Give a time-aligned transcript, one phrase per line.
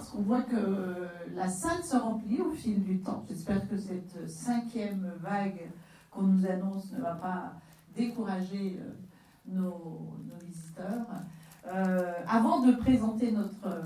[0.00, 0.56] parce qu'on voit que
[1.34, 3.22] la salle se remplit au fil du temps.
[3.28, 5.70] J'espère que cette cinquième vague
[6.10, 7.52] qu'on nous annonce ne va pas
[7.94, 8.92] décourager euh,
[9.46, 11.06] nos, visiteurs.
[11.66, 13.82] Euh, avant de présenter notre,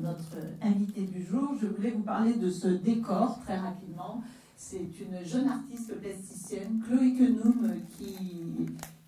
[0.00, 4.22] notre invité du jour, je voulais vous parler de ce décor très rapidement.
[4.56, 8.46] C'est une jeune artiste plasticienne, Chloé Quenoum, qui,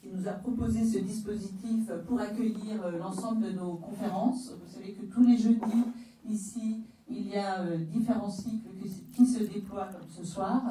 [0.03, 4.53] qui nous a proposé ce dispositif pour accueillir euh, l'ensemble de nos conférences.
[4.65, 5.85] Vous savez que tous les jeudis,
[6.29, 8.69] ici, il y a euh, différents cycles
[9.13, 10.63] qui se déploient comme ce soir.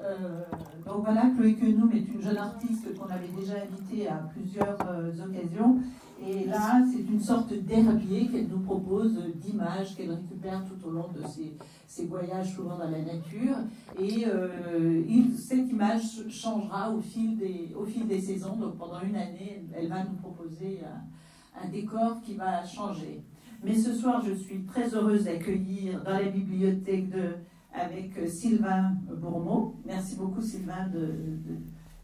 [0.00, 0.42] Euh,
[0.84, 5.80] donc voilà, Chloé Quenoum est une jeune artiste qu'on avait déjà invitée à plusieurs occasions.
[6.24, 11.08] Et là, c'est une sorte d'herbier qu'elle nous propose d'images qu'elle récupère tout au long
[11.08, 13.56] de ses, ses voyages souvent dans la nature.
[13.98, 15.02] Et euh,
[15.36, 18.56] cette image changera au fil, des, au fil des saisons.
[18.56, 23.22] Donc pendant une année, elle va nous proposer un, décor qui va changer.
[23.64, 27.36] Mais ce soir, je suis très heureuse d'accueillir dans la bibliothèque de,
[27.72, 29.76] avec Sylvain Bourmeau.
[29.86, 30.90] Merci beaucoup Sylvain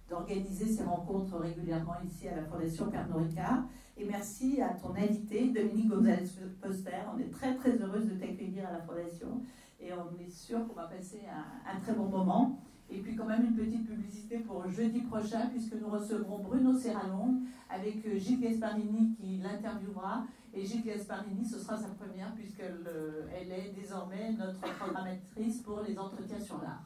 [0.09, 3.65] d'organiser ces rencontres régulièrement ici à la Fondation Pernod Ricard.
[3.97, 7.03] Et merci à ton invité, Dominique Gonzalez-Poster.
[7.13, 9.43] On est très très heureuse de t'accueillir à la Fondation
[9.81, 11.23] et on est sûr qu'on va passer
[11.67, 12.61] un, très bon moment.
[12.89, 17.43] Et puis quand même une petite publicité pour jeudi prochain, puisque nous recevrons Bruno Serralong
[17.69, 20.25] avec euh, Gilles Gasparini qui l'interviewera.
[20.55, 25.83] Et Gilles Gasparini, ce sera sa première, puisqu'elle euh, elle est désormais notre programmatrice pour
[25.87, 26.83] les entretiens sur l'art.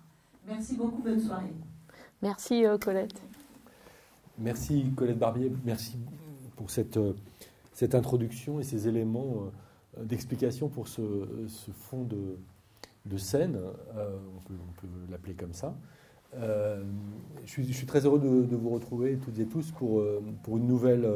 [0.46, 1.54] Merci beaucoup, bonne soirée.
[2.20, 3.20] Merci euh, Colette.
[4.38, 5.98] Merci Colette Barbier, merci
[6.56, 6.98] pour cette,
[7.72, 9.50] cette introduction et ces éléments
[9.98, 11.02] d'explication pour ce,
[11.48, 12.38] ce fond de,
[13.06, 13.58] de scène,
[13.96, 15.74] euh, on peut, l'appeler comme ça.
[16.34, 16.82] Euh,
[17.44, 21.06] je, suis, très heureux de, vous retrouver toutes et tous pour, euh, pour une nouvelle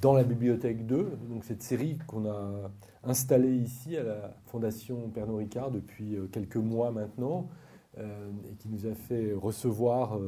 [0.00, 2.70] dans la bibliothèque 2, donc cette série qu'on a
[3.04, 7.48] installée ici à la Fondation Pernod Ricard depuis quelques mois maintenant,
[7.98, 10.18] et qui nous a fait recevoir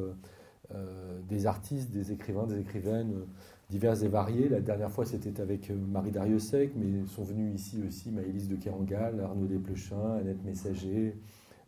[1.29, 3.25] des artistes, des écrivains, des écrivaines
[3.73, 4.49] diverses et variées.
[4.49, 8.57] La dernière fois, c'était avec euh, Marie Dariussec, mais sont venus ici aussi Maëlys de
[8.57, 11.17] Kerangal, Arnaud Desplechin, Annette Messager,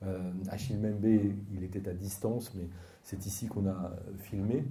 [0.02, 1.06] euh, Achille Membe,
[1.54, 2.68] il était à distance, mais
[3.02, 4.64] c'est ici qu'on a euh, filmé.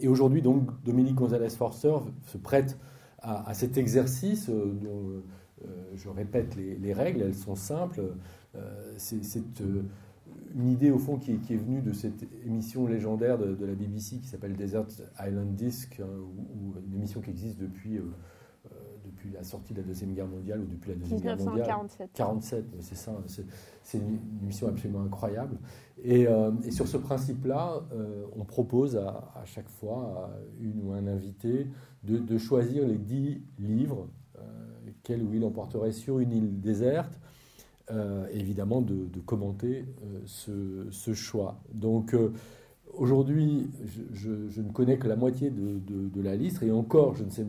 [0.00, 1.96] Et aujourd'hui, donc, Dominique Gonzalez-Forster
[2.26, 2.78] se prête
[3.20, 5.22] à, cet exercice dont
[5.94, 8.00] je répète les, règles, elles sont simples.
[8.96, 9.20] c'est
[10.54, 14.26] une idée au fond qui est, venue de cette émission légendaire de, la BBC qui
[14.26, 14.86] s'appelle Desert
[15.20, 18.04] Island Disc, hein, ou, une émission qui existe depuis, euh, euh,
[19.18, 21.54] depuis la sortie de la Deuxième Guerre mondiale ou depuis la Deuxième Guerre mondiale.
[21.54, 22.10] 1947.
[22.14, 23.12] 47, c'est ça,
[23.82, 25.58] c'est une, émission absolument incroyable.
[26.02, 27.82] Et, euh, sur ce principe-là,
[28.36, 31.66] on propose à, chaque fois à une ou un invité
[32.04, 34.08] de, de choisir les dix livres
[35.02, 37.18] qu'elle ou il emporterait sur une île déserte
[37.90, 41.58] euh, évidemment de, commenter euh, ce, choix.
[41.72, 42.34] Donc euh,
[42.92, 43.70] aujourd'hui,
[44.12, 47.46] je, ne connais que la moitié de, la liste, et encore, je ne sais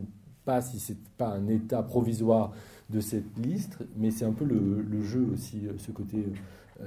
[0.50, 2.52] pas si c'est pas un état provisoire
[2.90, 6.26] de cette liste, mais c'est un peu le, jeu aussi, ce côté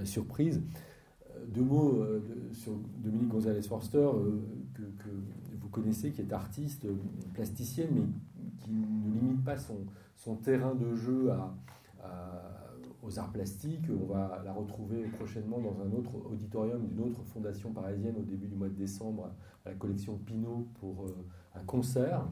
[0.03, 0.61] surprise.
[1.47, 2.03] Deux mots
[2.51, 4.09] sur Dominique Gonzalez-Forster,
[4.75, 5.09] que,
[5.61, 6.85] vous connaissez, qui est artiste,
[7.33, 8.03] plasticienne, mais
[8.59, 11.31] qui ne limite pas son, terrain de jeu
[13.01, 13.87] aux arts plastiques.
[13.89, 18.47] On va la retrouver prochainement dans un autre auditorium d'une autre fondation parisienne au début
[18.47, 19.31] du mois de décembre
[19.65, 21.25] à la collection Pinot pour euh,
[21.55, 22.25] un concert,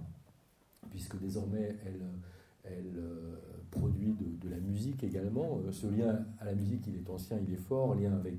[0.91, 1.75] puisque désormais
[2.66, 3.35] elle, euh,
[3.72, 5.59] produit de, la musique également.
[5.66, 8.35] Euh, ce lien à la musique, il est ancien, il est fort, lien avec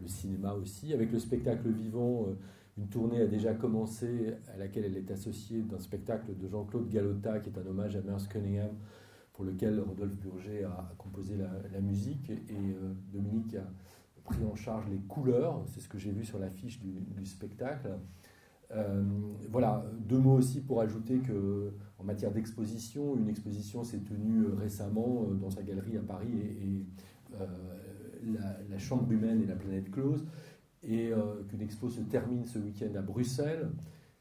[0.00, 2.26] le cinéma aussi, avec le spectacle vivant.
[2.78, 7.40] Une tournée a déjà commencé à laquelle elle est associée d'un spectacle de Jean-Claude Galota,
[7.40, 8.70] qui est un hommage à Merce Cunningham,
[9.32, 13.66] pour lequel Rodolphe Burger a, composé la, musique et euh, Dominique a
[14.24, 17.88] pris en charge les couleurs, c'est ce que j'ai vu sur l'affiche du, du, spectacle.
[18.72, 19.04] Euh,
[19.50, 25.26] voilà, deux mots aussi pour ajouter que en matière d'exposition, une exposition s'est tenue récemment
[25.28, 26.86] euh, dans sa galerie à Paris et,
[28.70, 30.26] la, Chambre humaine et la planète close,
[30.82, 31.10] et
[31.48, 33.68] qu'une expo se termine ce week-end à Bruxelles.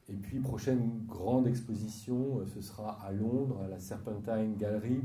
[0.08, 5.02] Et puis, prochaine grande exposition, euh, ce sera à Londres, à la Serpentine Gallery,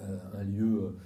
[0.00, 0.96] euh, un lieu,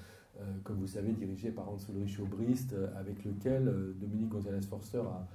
[0.41, 5.27] euh, comme vous savez, dirigé par Hans Ulrich Obrist, avec lequel Dominique Gonzalez-Forster a,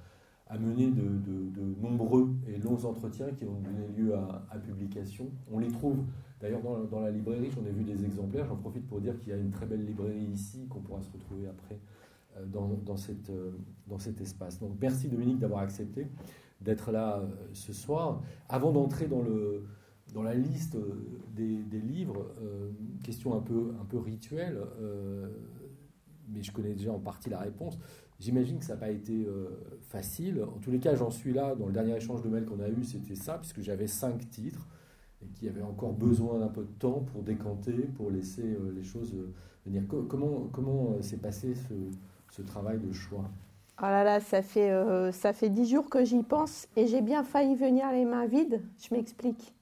[0.58, 5.30] mené de, nombreux et longs entretiens qui ont donné lieu à, publication.
[5.50, 6.04] On les trouve
[6.40, 8.46] d'ailleurs dans, la librairie, j'en ai vu des exemplaires.
[8.46, 11.10] J'en profite pour dire qu'il y a une très belle librairie ici qu'on pourra se
[11.10, 11.78] retrouver après
[12.46, 13.30] dans, cette,
[13.86, 14.58] dans cet espace.
[14.58, 16.06] Donc merci Dominique d'avoir accepté
[16.60, 18.22] d'être là euh, ce soir.
[18.48, 20.76] Avant d'entrer dans la liste
[21.34, 22.26] des, livres,
[23.02, 24.58] question un peu rituelle,
[26.28, 27.78] mais je connais déjà en partie la réponse.
[28.22, 29.26] J'imagine que ça n'a pas été
[29.88, 30.44] facile.
[30.44, 31.56] En tous les cas, j'en suis là.
[31.56, 34.68] Dans le dernier échange de mails qu'on a eu, c'était ça, puisque j'avais cinq titres
[35.20, 39.12] et qui avaient encore besoin d'un peu de temps pour décanter, pour laisser les choses
[39.66, 39.82] venir.
[40.08, 41.54] Comment, comment s'est passé
[42.30, 43.24] ce, travail de choix?
[43.78, 47.00] Oh là là, ça fait, euh, ça fait dix jours que j'y pense et j'ai
[47.00, 48.62] bien failli venir les mains vides.
[48.78, 49.54] Je m'explique.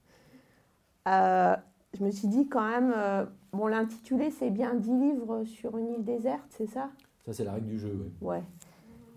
[1.09, 1.57] Euh,
[1.99, 5.95] je me suis dit quand même, euh, bon, l'intitulé, c'est bien dix livres sur une
[5.95, 6.91] île déserte, c'est ça?
[7.25, 8.27] Ça, c'est la règle du jeu, oui.
[8.27, 8.43] Ouais.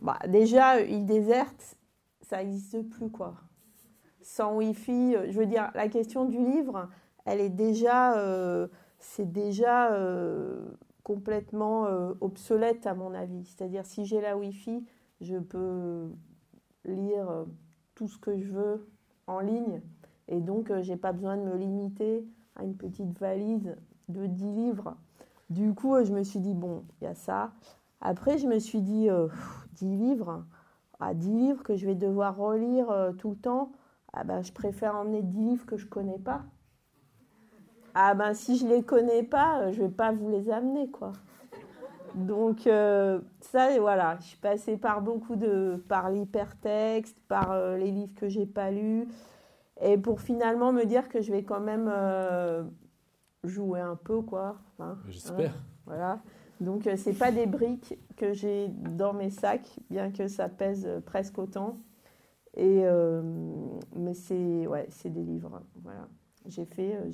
[0.02, 1.78] Bah, déjà, île déserte,
[2.22, 3.36] ça n'existe plus, quoi.
[4.22, 6.90] Sans Wi-Fi, je veux dire, la question du livre,
[7.26, 8.16] elle est déjà,
[9.00, 9.90] c'est déjà
[11.04, 13.46] complètement euh, obsolète à mon avis.
[13.46, 14.84] C'est-à-dire si j'ai la Wi-Fi,
[15.22, 16.10] je peux
[16.86, 17.46] lire euh,
[17.96, 18.88] tout ce que je veux
[19.28, 19.82] en ligne
[20.28, 23.76] et donc je euh, j'ai pas besoin de me limiter à une petite valise
[24.10, 24.96] de 10 livres.
[25.50, 27.52] Du coup, je me suis dit bon, il y a ça.
[28.04, 29.10] Après, je me suis dit
[29.74, 30.44] 10 livres,
[31.00, 33.72] à ah, 10 livres que je vais devoir relire tout le temps.
[34.14, 36.44] Ah ben, je préfère emmener 10 livres que je connais pas
[37.96, 41.14] ah ben si je les connais pas, euh, je vais pas vous les amener quoi.
[42.16, 47.92] Donc euh, ça voilà, je suis passée par beaucoup de par l'hypertexte, par euh, les
[47.92, 49.08] livres que j'ai pas lus
[49.82, 51.92] et pour finalement me dire que je vais quand même
[53.44, 54.58] jouer un peu quoi.
[55.08, 55.52] J'espère.
[55.52, 56.20] Hein, voilà.
[56.64, 61.38] Donc c'est pas des briques que j'ai dans mes sacs, bien que ça pèse presque
[61.38, 61.78] autant.
[62.56, 62.84] Et
[63.96, 66.08] mais c'est ouais, des livres, voilà
[66.46, 67.12] j'ai fait, euh,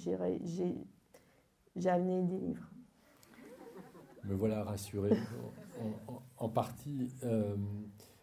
[1.75, 2.69] j'ai, amené des livres.
[4.25, 5.11] Me voilà rassuré
[6.37, 7.09] en, partie.
[7.23, 7.55] Euh,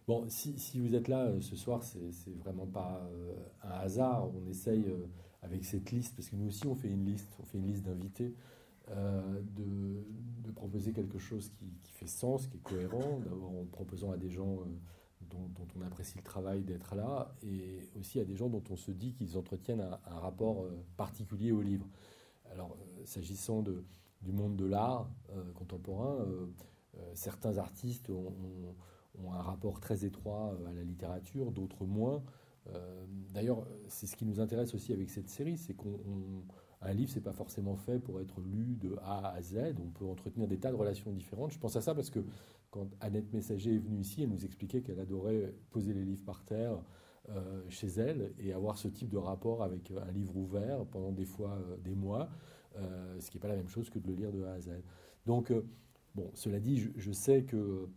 [0.06, 3.08] bon, si, vous êtes là euh, ce soir, c'est vraiment pas
[3.62, 4.28] un hasard.
[4.34, 4.84] On essaye
[5.42, 7.84] avec cette liste, parce que nous aussi on fait une liste, on fait une liste
[7.84, 8.34] d'invités,
[8.88, 10.04] de,
[10.44, 14.30] de, proposer quelque chose qui, fait sens, qui est cohérent, d'abord en proposant à des
[14.30, 14.58] gens
[15.30, 18.90] dont, on apprécie le travail d'être là, et aussi à des gens dont on se
[18.90, 21.86] dit qu'ils entretiennent un, rapport euh, particulier au livre.
[22.52, 26.24] Alors, euh, s'agissant du monde de l'art euh, contemporain,
[27.14, 28.32] certains artistes ont,
[29.30, 32.22] un rapport très étroit à la littérature, d'autres moins.
[33.32, 36.42] D'ailleurs, c'est ce qui nous intéresse aussi avec cette série, c'est qu'on
[36.82, 39.74] un livre, c'est pas forcément fait pour être lu de A à Z.
[39.78, 41.52] On peut entretenir des tas de relations différentes.
[41.52, 42.20] Je pense à ça parce que
[42.70, 46.44] quand Annette Messager est venue ici, elle nous expliquait qu'elle adorait poser les livres par
[46.44, 46.82] terre
[47.30, 51.24] euh, chez elle et avoir ce type de rapport avec un livre ouvert pendant des
[51.24, 52.28] fois euh, des mois,
[52.76, 54.60] euh, ce qui n'est pas la même chose que de le lire de A à
[54.60, 54.70] Z.
[55.24, 55.52] Donc,
[56.14, 57.88] bon, cela dit, je, sais que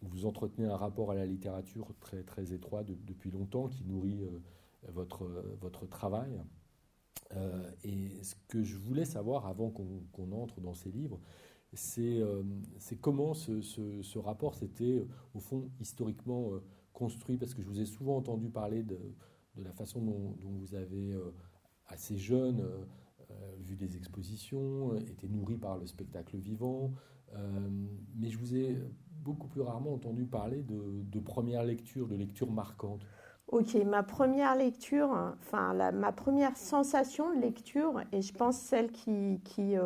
[0.00, 4.22] vous entretenez un rapport à la littérature très, très étroit depuis longtemps qui nourrit
[4.88, 5.28] votre,
[5.60, 6.40] votre travail.
[7.84, 11.20] Et ce que je voulais savoir avant qu'on entre dans ces livres,
[11.98, 12.42] euh,
[12.78, 17.80] c'est comment ce, rapport s'était, euh, au fond, historiquement euh, construit, parce que je vous
[17.80, 18.98] ai souvent entendu parler de,
[19.56, 21.16] la façon dont, vous avez,
[21.86, 22.64] assez jeune,
[23.58, 26.92] vu des expositions, été nourri par le spectacle vivant,
[28.14, 28.76] mais je vous ai
[29.20, 33.04] beaucoup plus rarement entendu parler de, de première lecture, de lecture marquante.
[33.48, 39.40] Ok, ma première lecture, enfin ma première sensation de lecture, et je pense celle qui,
[39.44, 39.76] qui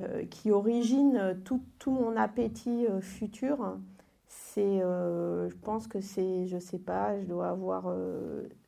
[0.00, 3.78] euh, qui origine tout, tout, mon appétit euh, futur.
[4.28, 7.92] C'est, euh, je pense que c'est, je sais pas, je dois avoir,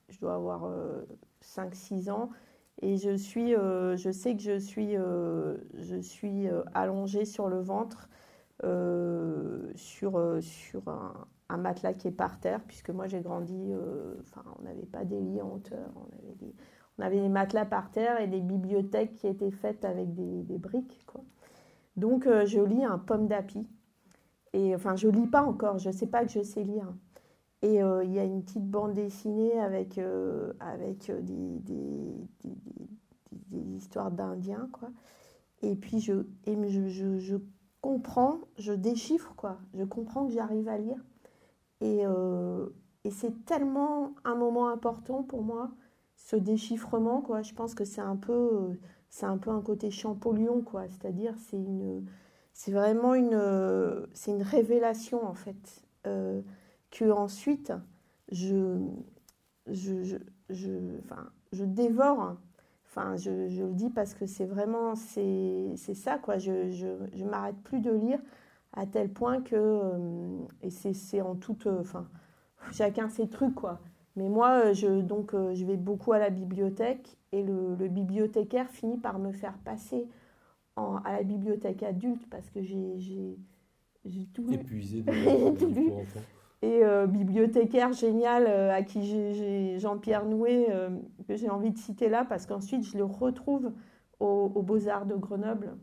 [0.09, 0.69] je dois avoir
[1.43, 2.31] 5-6 ans.
[2.83, 8.09] Et je suis, je sais que je suis, je suis allongée sur le ventre,
[9.77, 11.13] sur, sur un,
[11.51, 13.73] un, matelas qui est par terre, puisque moi j'ai grandi,
[14.21, 16.55] enfin on n'avait pas des lits en hauteur, on avait des,
[17.01, 21.05] on avait des matelas par terre et des bibliothèques qui étaient faites avec des, briques.
[21.07, 21.23] Quoi.
[21.97, 23.67] Donc euh, je lis un pomme d'api.
[24.53, 26.93] Et enfin, je lis pas encore, je ne sais pas que je sais lire.
[27.63, 32.15] Et euh, il y a une petite bande dessinée avec, euh, avec des, des,
[33.51, 34.91] des, histoires d'Indiens, quoi.
[35.63, 37.37] Et puis je, et je, je,
[37.81, 39.59] comprends, je déchiffre, quoi.
[39.75, 41.03] Je comprends que j'arrive à lire.
[41.81, 42.03] Et,
[43.05, 45.71] et c'est tellement un moment important pour moi
[46.17, 47.43] ce déchiffrement, quoi.
[47.43, 50.85] Je pense que c'est un peu, c'est un peu un côté Champollion, quoi.
[50.89, 52.05] C'est-à-dire, c'est une,
[52.53, 56.43] c'est vraiment une, c'est une révélation en fait euh,
[56.91, 57.73] que ensuite
[58.31, 58.79] je,
[59.67, 60.19] je,
[60.51, 60.71] je,
[61.53, 62.37] je dévore.
[62.87, 66.39] Enfin, je, le dis parce que c'est vraiment, c'est ça, quoi.
[66.39, 68.21] Je, je, je m'arrête plus de lire
[68.73, 72.09] à tel point que, euh, et c'est, c'est en toute, enfin,
[72.73, 73.81] chacun ses trucs, quoi.
[74.17, 78.69] Mais moi, euh, je, donc, euh, je vais beaucoup à la bibliothèque Et le, bibliothécaire
[78.71, 80.09] finit par me faire passer
[80.77, 83.37] à la bibliothèque adulte parce que j'ai
[84.33, 84.55] tout lu.
[84.55, 85.05] Épuisé
[85.59, 85.93] tout lu.
[86.63, 90.91] Et euh, bibliothécaire génial euh, à qui j'ai Jean-Pierre Noué, euh,
[91.27, 93.73] que j'ai envie de citer là, parce qu'ensuite je le retrouve
[94.19, 95.79] aux Beaux-Arts de Grenoble.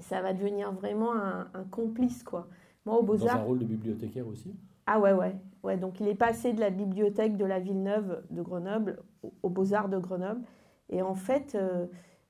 [0.00, 2.48] Ça va devenir vraiment un, complice, quoi.
[2.86, 3.36] Moi, au Beaux-Arts.
[3.36, 4.54] Dans un rôle de bibliothécaire aussi
[4.86, 5.76] Ah ouais, ouais, ouais.
[5.76, 8.98] Donc il est passé de la bibliothèque de la Villeneuve de Grenoble
[9.42, 10.40] aux Beaux-Arts de Grenoble.
[10.88, 11.56] Et en fait,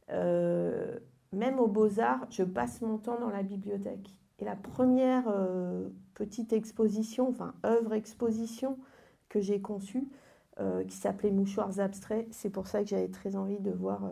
[0.09, 4.15] même aux Beaux-Arts, je passe mon temps dans la bibliothèque.
[4.41, 5.33] Et la première
[6.15, 8.77] petite exposition, enfin œuvre exposition
[9.31, 10.09] que j'ai conçue,
[10.61, 12.27] euh, qui s'appelait Mouchoirs abstraits.
[12.33, 14.05] C'est pour ça que j'avais très envie de voir.
[14.05, 14.11] Euh,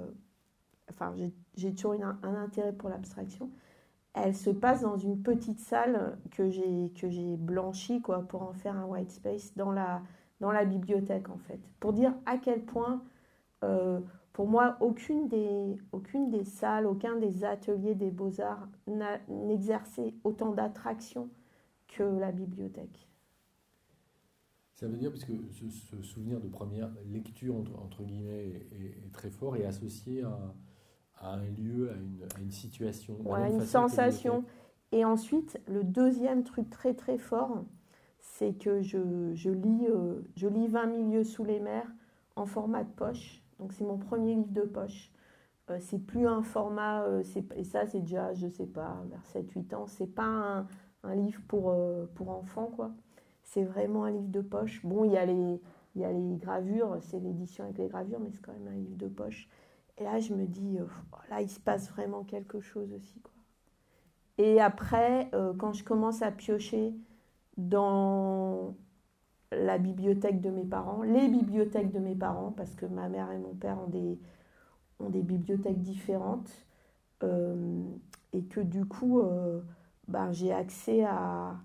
[0.90, 1.34] enfin, j'ai
[1.74, 3.50] toujours un intérêt pour l'abstraction.
[4.14, 8.86] Elle se passe dans une petite salle que j'ai j'ai blanchie pour en faire un
[8.86, 11.60] white space dans la bibliothèque en fait.
[11.78, 13.02] Pour dire à quel point
[13.64, 14.00] euh,
[14.32, 18.68] pour moi, aucune des, salles, aucun des ateliers des beaux-arts
[19.28, 21.28] n'exerçait autant d'attraction
[21.88, 23.08] que la bibliothèque.
[24.74, 29.56] Ça veut dire, parce que ce, souvenir de première lecture, entre, guillemets, est, très fort
[29.56, 30.54] et associé à,
[31.22, 33.16] un lieu, à une, situation.
[33.24, 34.44] Ouais, une sensation.
[34.92, 37.64] Et ensuite, le deuxième truc très très fort,
[38.20, 41.86] c'est que je, je lis, euh, je lis 20 milieux sous les mers
[42.36, 43.42] en format de poche.
[43.58, 45.10] Donc c'est mon premier livre de poche.
[45.70, 47.22] Euh, c'est plus un format, euh,
[47.56, 50.66] et ça c'est déjà, je sais pas, vers 7-8 ans, c'est pas un,
[51.02, 52.92] un livre pour, euh, pour enfants, quoi.
[53.42, 54.84] C'est vraiment un livre de poche.
[54.84, 55.60] Bon, il y a les,
[55.94, 58.76] il y a les gravures, c'est l'édition avec les gravures, mais c'est quand même un
[58.76, 59.48] livre de poche.
[59.98, 60.86] Et là, je me dis, euh,
[61.30, 63.20] là, il se passe vraiment quelque chose aussi.
[64.38, 66.94] Et après, euh, quand je commence à piocher
[67.56, 68.74] dans
[69.50, 73.38] la bibliothèque de mes parents, les bibliothèques de mes parents, parce que ma mère et
[73.38, 74.18] mon père ont des,
[75.00, 76.50] ont des bibliothèques différentes,
[78.32, 79.20] et que du coup,
[80.06, 81.56] ben, j'ai accès à,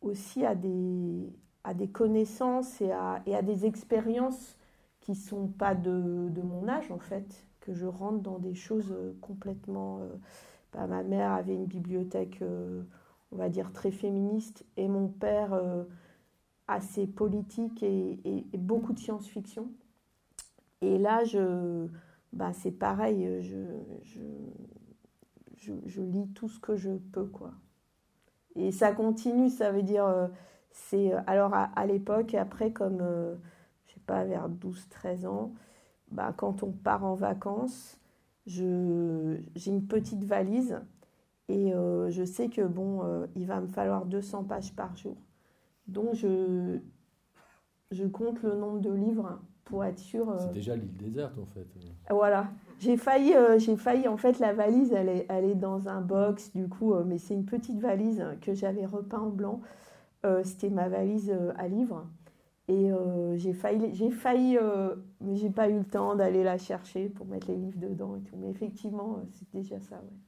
[0.00, 1.32] aussi à des,
[1.64, 4.56] à des connaissances et à, et à des expériences
[5.00, 8.54] qui ne sont pas de, de, mon âge en fait, que je rentre dans des
[8.54, 10.00] choses complètement...
[10.00, 10.08] Euh,
[10.72, 12.82] bah, ma mère avait une bibliothèque, euh,
[13.32, 15.84] on va dire, très féministe et mon père euh,
[16.68, 18.18] assez politique et,
[18.58, 19.70] beaucoup de science-fiction.
[20.82, 21.86] Et là, je,
[22.32, 23.64] bah, c'est pareil, je,
[24.02, 27.52] je, je, lis tout ce que je peux, quoi.
[28.54, 30.28] Et ça continue, ça veut dire, euh,
[30.70, 33.34] c'est euh, alors à, l'époque, après comme, euh,
[33.86, 35.52] je sais pas, vers 12-13 ans,
[36.10, 37.98] bah, quand on part en vacances,
[38.46, 40.80] j'ai une petite valise
[41.48, 43.02] et je sais que bon,
[43.34, 45.16] il va me falloir 200 pages par jour.
[45.88, 46.78] Donc je,
[47.90, 50.34] je compte le nombre de livres pour être sûr.
[50.38, 51.66] C'est déjà l'île déserte en fait.
[52.08, 52.48] Voilà.
[52.78, 56.02] J'ai failli, euh, j'ai failli, en fait, la valise, elle est, elle est dans un
[56.02, 59.60] box, du coup, euh, mais c'est une petite valise que j'avais repeint en blanc.
[60.26, 62.06] Euh, c'était ma valise à livres.
[62.68, 62.90] Et
[63.36, 64.58] j'ai failli, j'ai failli
[65.20, 68.20] mais j'ai pas eu le temps d'aller la chercher pour mettre les livres dedans et
[68.22, 68.36] tout.
[68.36, 70.18] Mais effectivement, c'est déjà ça, ouais.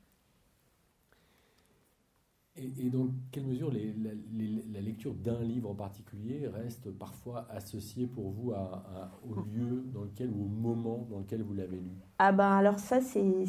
[2.60, 8.52] Et, dans quelle mesure la, lecture d'un livre en particulier reste parfois associée pour vous
[8.52, 11.92] au lieu dans lequel ou au moment dans lequel vous l'avez lu?
[12.18, 13.44] Ah ben alors ça c'est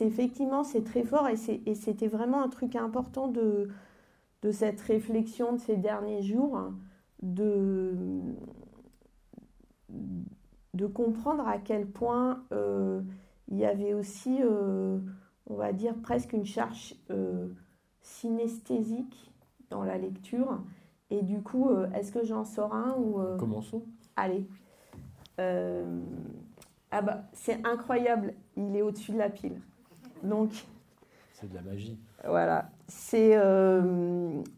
[0.00, 3.68] effectivement c'est très fort et c'était vraiment un truc important de,
[4.42, 6.58] de cette réflexion de ces derniers jours
[7.24, 7.94] de,
[10.74, 13.00] de comprendre à quel point euh,
[13.48, 14.98] il y avait aussi euh,
[15.46, 17.48] on va dire presque une charge euh,
[18.02, 19.32] synesthésique
[19.70, 20.62] dans la lecture.
[21.10, 23.82] Et du coup, est-ce que j'en sors un ou Commençons.
[24.16, 24.48] Allez.
[25.38, 29.60] Ah bah, c'est incroyable, il est au-dessus de la pile.
[30.22, 30.50] Donc.
[31.32, 31.98] C'est de la magie.
[32.24, 32.70] Voilà.
[32.88, 33.38] C'est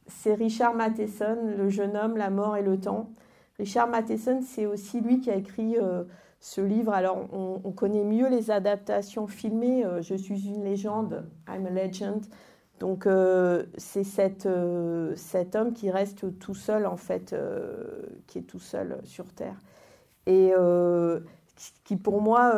[0.08, 3.10] c'est Richard Matheson, Le jeune homme, la mort et le temps.
[3.58, 5.76] Richard Matheson, c'est aussi lui qui a écrit
[6.40, 6.92] ce livre.
[6.92, 9.84] Alors, on, on, connaît mieux les adaptations filmées.
[10.00, 12.20] Je suis une légende, I'm a legend,
[12.78, 18.42] donc euh, c'est euh, cet, homme qui reste tout seul en fait, euh, qui est
[18.42, 19.56] tout seul sur Terre.
[20.26, 20.52] Et
[21.84, 22.52] qui pour moi,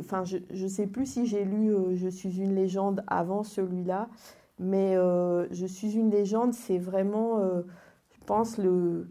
[0.00, 4.08] enfin je ne sais plus si j'ai lu Je suis une légende avant celui-là,
[4.60, 4.94] mais
[5.50, 9.10] Je suis une légende, c'est vraiment, je pense, le,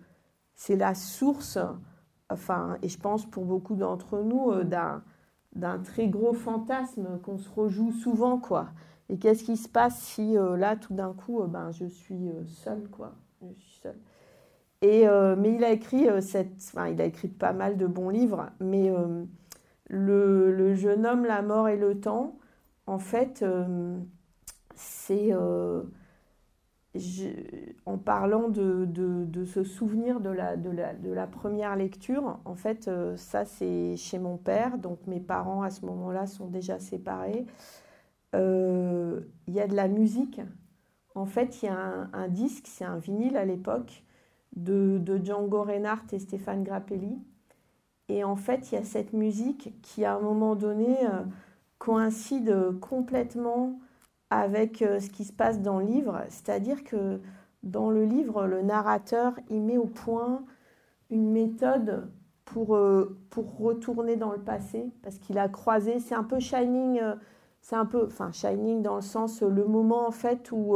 [0.55, 1.57] c'est la source,
[2.29, 7.91] enfin, et je pense pour beaucoup d'entre nous, d'un très gros fantasme qu'on se rejoue
[7.91, 8.69] souvent, quoi.
[9.09, 12.29] Et qu'est-ce qui se passe si euh, là, tout d'un coup, euh, ben, je suis
[12.29, 13.15] euh, seule, quoi.
[13.41, 13.97] Je suis seule.
[14.81, 15.05] Et,
[15.37, 18.89] mais il a écrit cette, enfin, il a écrit pas mal de bons livres, mais
[19.89, 22.37] le, jeune homme, la mort et le temps,
[22.87, 23.43] en fait,
[24.79, 25.33] c'est
[27.85, 32.55] en parlant de, de, ce souvenir de la, de, la, de la, première lecture, en
[32.55, 36.79] fait, euh, ça c'est chez mon père, donc mes parents à ce moment-là sont déjà
[36.79, 37.45] séparés.
[38.35, 40.41] Euh, il y a de la musique.
[41.15, 44.03] En fait, il y a un, disque, c'est un vinyle à l'époque,
[44.55, 47.17] de, Django Reinhardt et Stéphane Grappelli.
[48.07, 51.23] Et en fait, il y a cette musique qui, à un moment donné, euh,
[51.77, 53.79] coïncide complètement
[54.29, 56.21] avec euh, ce qui se passe dans le livre.
[56.29, 57.19] C'est-à-dire que
[57.63, 60.43] dans le livre, le narrateur, il met au point
[61.09, 62.09] une méthode
[62.45, 66.99] pour, euh, pour retourner dans le passé, parce qu'il a croisé, c'est un peu Shining,
[66.99, 67.15] euh,
[67.61, 70.75] c'est un peu, enfin Shining dans le sens, le moment en fait où,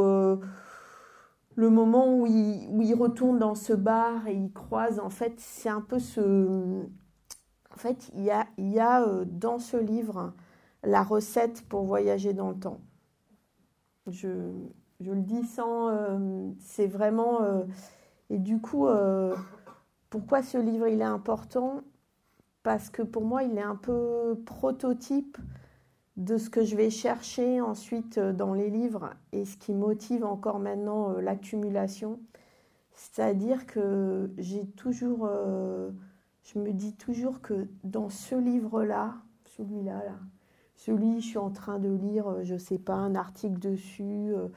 [1.56, 5.34] le moment où il, où il retourne dans ce bar et il croise, en fait,
[5.38, 6.82] c'est un peu ce...
[7.72, 10.32] En fait, il y a, il y a dans ce livre
[10.84, 12.80] la recette pour voyager dans le temps.
[14.06, 14.28] Je,
[15.00, 15.88] le dis sans.
[15.88, 17.42] Euh, c'est vraiment.
[17.42, 17.64] Euh,
[18.30, 19.34] et du coup, euh,
[20.10, 21.82] pourquoi ce livre il est important?
[22.62, 25.38] Parce que pour moi, il est un peu prototype
[26.16, 30.60] de ce que je vais chercher ensuite dans les livres et ce qui motive encore
[30.60, 32.20] maintenant l'accumulation.
[32.92, 35.28] C'est-à-dire que j'ai toujours.
[36.42, 39.16] je me dis toujours que dans ce livre-là,
[39.56, 40.18] celui-là, là,
[40.84, 44.34] celui, je suis en train de lire, euh, je ne sais pas, un article dessus,
[44.34, 44.48] euh,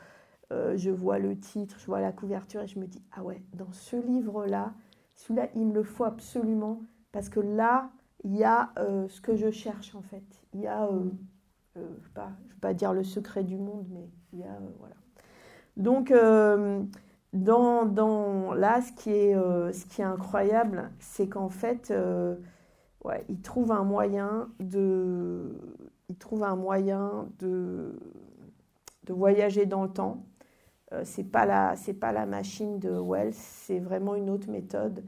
[0.51, 3.41] euh, je vois le titre, je vois la couverture et je me dis, ah ouais,
[3.53, 4.74] dans ce livre-là,
[5.15, 6.81] celui-là, il me le faut absolument
[7.13, 7.91] parce que là,
[8.24, 10.24] il y a ce que je cherche en fait.
[10.53, 10.89] Il y a,
[11.75, 14.96] je ne vais, pas dire le secret du monde, mais il y a, voilà.
[15.77, 16.12] Donc,
[17.34, 21.93] dans, dans, là, ce qui est, ce qui est incroyable, c'est qu'en fait,
[23.04, 25.56] ouais, il trouve un moyen de,
[26.10, 28.00] il trouve un moyen de,
[29.06, 30.26] de voyager dans le temps.
[30.93, 35.04] Euh, ce n'est pas, la, pas la machine de Wells, c'est vraiment une autre méthode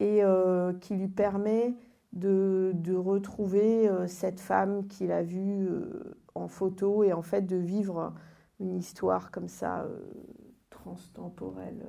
[0.00, 1.74] et euh, qui lui permet
[2.12, 5.68] de, de retrouver euh, cette femme qu'il a vue
[6.34, 8.12] en photo et en fait de vivre
[8.60, 9.86] une histoire comme ça
[10.70, 11.86] transtemporelle.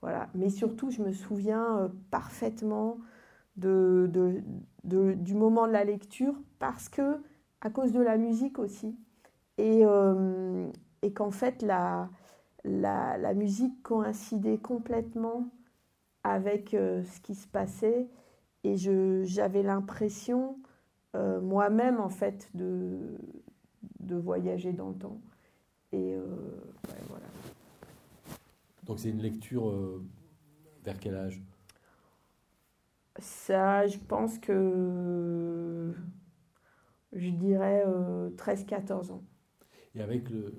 [0.00, 0.28] voilà.
[0.34, 2.98] Mais surtout, je me souviens parfaitement
[3.56, 4.10] de,
[4.84, 7.20] de, du moment de la lecture parce que
[7.60, 8.96] à cause de la musique aussi.
[9.58, 10.70] Et, euh,
[11.02, 12.08] et qu'en fait, la,
[12.64, 15.50] la, la, musique coïncidait complètement
[16.24, 18.08] avec euh, ce qui se passait.
[18.64, 20.58] Et j'avais l'impression,
[21.16, 23.16] euh, moi-même, en fait, de,
[24.00, 25.20] de voyager dans le temps.
[25.92, 26.14] Et
[27.08, 27.26] voilà.
[28.84, 29.72] Donc c'est une lecture
[30.84, 31.42] vers quel âge?
[33.18, 35.92] Ça, je pense que
[37.12, 37.84] je dirais
[38.36, 39.24] 13-14 euh, ans.
[39.94, 40.54] Et avec le,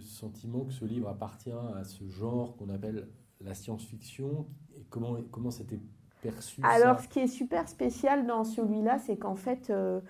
[0.00, 3.08] sentiment que ce livre appartient à ce genre qu'on appelle
[3.40, 5.80] la science-fiction, et comment, comment c'était
[6.22, 10.00] perçu Alors, ce qui est super spécial dans celui-là, c'est qu'en fait, euh,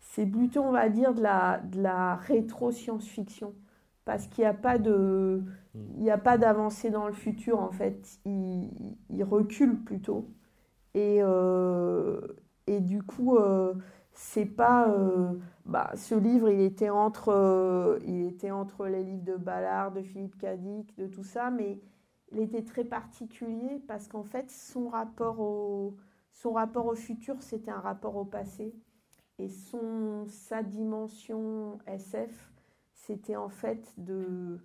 [0.00, 3.54] c'est plutôt, on va dire, de la, de la rétro-science-fiction.
[4.04, 5.42] Parce qu'il n'y a pas de...
[5.74, 5.80] Hmm.
[5.98, 8.18] Il a pas d'avancée dans le futur, en fait.
[8.26, 10.28] Il, il recule plutôt.
[10.94, 12.20] Et, euh,
[12.66, 13.38] et du coup,
[14.14, 15.32] c'est pas euh,
[15.66, 20.02] bah, ce livre il était entre euh, il était entre les livres de Ballard de
[20.02, 21.80] Philippe Cadic de tout ça mais
[22.32, 25.96] il était très particulier parce qu'en fait son rapport au
[26.32, 28.74] son rapport au futur c'était un rapport au passé.
[29.38, 32.52] Et son sa dimension SF
[32.92, 34.60] c'était en fait de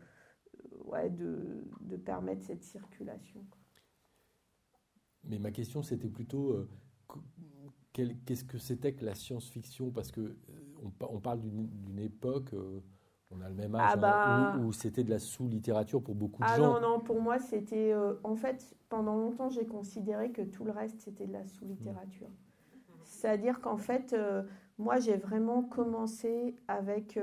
[0.85, 3.43] ouais, de, de, permettre cette circulation.
[5.23, 6.69] Mais ma question c'était plutôt euh,
[8.25, 9.91] qu'est-ce que c'était que la science-fiction?
[9.91, 10.35] Parce que euh,
[10.81, 12.81] on, parle d'une époque, euh,
[13.31, 14.63] on a le même âge, ah hein, bah.
[14.63, 16.75] où, c'était de la sous-littérature pour beaucoup de ah gens.
[16.75, 17.91] Ah non, non, pour moi, c'était...
[17.91, 22.29] Euh, en fait, pendant longtemps, j'ai considéré que tout le reste, c'était de la sous-littérature.
[23.03, 24.15] C'est-à-dire qu'en fait,
[24.77, 27.19] moi, j'ai vraiment commencé avec...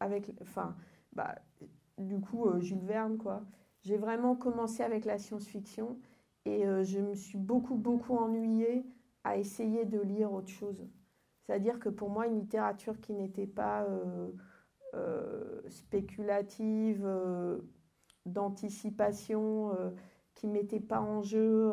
[0.00, 0.76] avec enfin,
[1.12, 1.34] bah,
[1.98, 3.42] du coup, Jules Verne, quoi.
[3.82, 5.98] J'ai vraiment commencé avec la science-fiction
[6.44, 8.84] et je me suis beaucoup, beaucoup ennuyée
[9.28, 10.88] à essayer de lire autre chose.
[11.48, 14.30] C'est-à-dire que pour moi, une littérature qui n'était pas euh,
[14.94, 17.58] euh, spéculative, euh,
[18.26, 19.74] d'anticipation,
[20.34, 21.72] qui ne mettait pas en jeu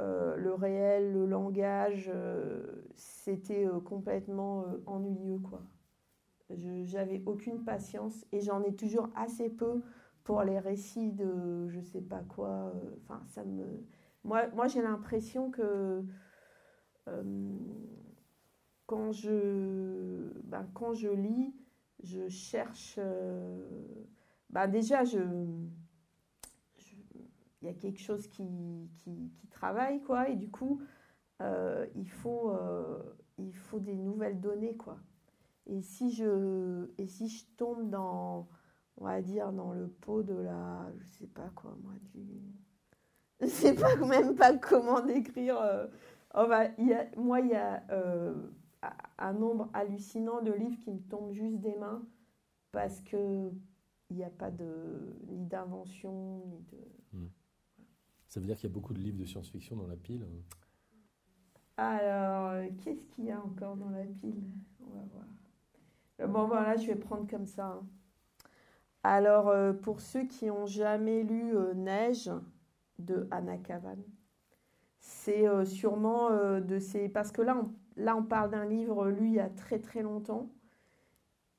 [0.00, 2.10] le réel, le langage,
[2.96, 5.38] c'était complètement ennuyeux.
[5.38, 5.62] quoi.
[6.50, 9.82] J'avais aucune patience et j'en ai toujours assez peu
[10.24, 12.72] pour les récits de je sais pas quoi.
[13.04, 13.64] Enfin, ça me.
[14.24, 16.04] Moi, j'ai l'impression que
[18.86, 21.54] quand je, ben, quand je lis,
[22.02, 22.96] je cherche.
[22.98, 23.64] euh,
[24.50, 25.18] ben, déjà, je,
[27.62, 30.82] il y a quelque chose qui, qui, travaille, quoi, et du coup,
[31.40, 32.98] euh, il, faut, euh,
[33.38, 34.98] il faut des nouvelles données, quoi.
[35.66, 38.48] Et si je, et si je tombe dans,
[38.96, 42.26] on va dire, dans le pot de la, je sais pas quoi, moi, du,
[43.40, 45.60] je sais pas même pas comment décrire.
[45.60, 45.86] euh,
[46.34, 48.34] y a- moi, il y a euh,
[49.18, 52.02] un nombre hallucinant de livres qui me tombent juste des mains
[52.72, 53.50] parce que
[54.10, 56.78] il n'y a pas de ni d'invention ni de.
[58.28, 60.26] Ça veut dire qu'il y a beaucoup de livres de science-fiction dans la pile.
[61.76, 64.42] Alors, euh, qu'est-ce qu'il y a encore dans la pile?
[64.86, 65.24] On va voir.
[66.20, 67.66] Euh, Bon, voilà, je vais prendre comme ça.
[67.66, 67.86] hein.
[69.02, 72.30] Alors, euh, pour ceux qui n'ont jamais lu euh, Neige
[72.98, 73.96] de Anna Kavan,
[75.02, 77.10] c'est euh, sûrement euh, de ces.
[77.10, 77.70] Parce que là on,
[78.02, 80.50] là, on parle d'un livre lu il y a très très longtemps.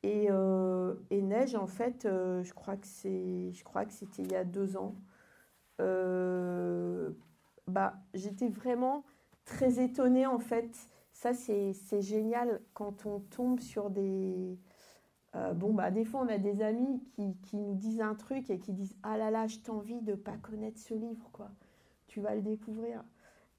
[0.04, 4.22] Et, euh, et Neige, en fait, euh, je crois que c'est, je crois que c'était
[4.24, 4.96] il y a deux ans.
[5.82, 7.12] Euh,
[7.68, 9.06] bah, j'étais vraiment
[9.46, 10.90] très étonnée en fait.
[11.14, 14.60] Ça, c'est génial quand on tombe sur des.
[15.36, 18.50] euh, bon, bah, des fois, on a des amis qui, qui nous disent un truc
[18.52, 21.52] et qui disent Ah là là, je t'envie de pas connaître ce livre, quoi.
[22.08, 23.04] Tu vas le découvrir.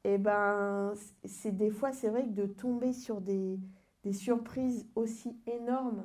[0.05, 0.93] Et ben,
[1.25, 3.59] c'est des fois, c'est vrai que de tomber sur des,
[4.03, 6.05] des surprises aussi énormes.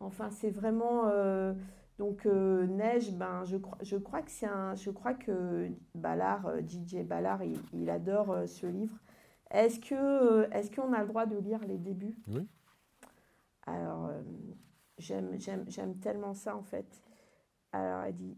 [0.00, 1.06] Enfin, c'est vraiment.
[1.08, 1.54] euh,
[1.98, 4.74] donc, euh, Neige, ben, je, crois, je crois que c'est un.
[4.74, 8.96] Je crois que Ballard, euh, DJ Ballard, il, il adore euh, ce livre.
[9.50, 12.16] Est-ce que, est-ce qu'on a le droit de lire les débuts?
[12.28, 12.48] Oui.
[13.66, 14.10] Alors,
[14.98, 17.02] j'aime, j'aime, j'aime tellement ça en fait.
[17.72, 18.36] Alors, elle dit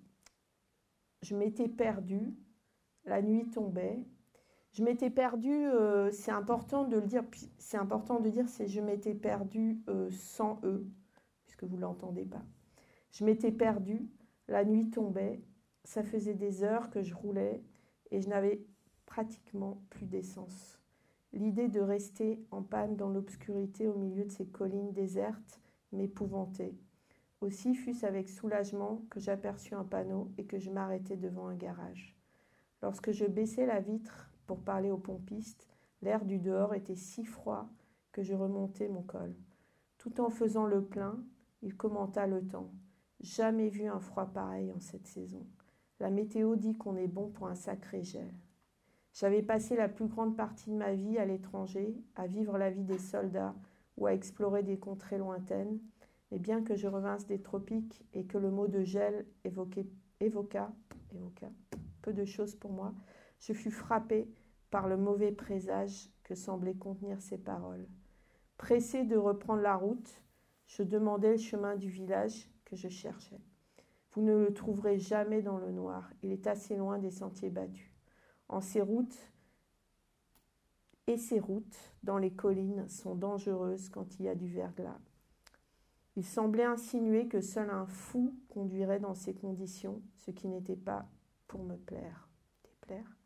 [1.22, 2.34] Je m'étais perdue,
[3.04, 4.00] la nuit tombait.
[4.72, 7.24] Je m'étais perdue, euh, c'est important de le dire,
[7.58, 10.86] c'est important de dire, je m'étais perdue euh, sans eux,
[11.44, 12.42] puisque vous ne l'entendez pas.
[13.10, 14.08] Je m'étais perdue,
[14.48, 15.42] la nuit tombait,
[15.84, 17.62] ça faisait des heures que je roulais
[18.10, 18.64] et je n'avais
[19.04, 20.78] pratiquement plus d'essence.
[21.34, 25.60] L'idée de rester en panne dans l'obscurité au milieu de ces collines désertes
[25.92, 26.74] m'épouvantait.
[27.42, 32.16] Aussi fut-ce avec soulagement que j'aperçus un panneau et que je m'arrêtai devant un garage.
[32.80, 35.66] Lorsque je baissai la vitre pour parler au pompiste,
[36.02, 37.70] l'air du dehors était si froid
[38.12, 39.34] que je remontai mon col.
[39.96, 41.24] Tout en faisant le plein,
[41.62, 42.70] il commenta le temps.
[43.20, 45.46] Jamais vu un froid pareil en cette saison.
[46.00, 48.30] La météo dit qu'on est bon pour un sacré gel.
[49.14, 52.84] J'avais passé la plus grande partie de ma vie à l'étranger, à vivre la vie
[52.84, 53.54] des soldats
[53.96, 55.78] ou à explorer des contrées lointaines,
[56.30, 59.86] mais bien que je revinsse des tropiques et que le mot de gel évoquait,
[60.20, 60.70] évoqua,
[62.02, 62.92] peu de choses pour moi,
[63.40, 64.28] je fus frappée
[64.72, 67.86] par le mauvais présage que semblaient contenir ces paroles.
[68.56, 70.22] Pressée de reprendre la route,
[70.66, 73.40] je demandai le chemin du village que je cherchais.
[74.12, 77.92] Vous ne le trouverez jamais dans le noir, il est assez loin des sentiers battus.
[78.48, 79.30] En ces routes,
[81.06, 85.00] et ces routes dans les collines sont dangereuses quand il y a du verglas.
[86.16, 91.06] Il semblait insinuer que seul un fou conduirait dans ces conditions, ce qui n'était pas
[91.46, 92.28] pour me plaire.
[92.64, 93.21] Déplaire?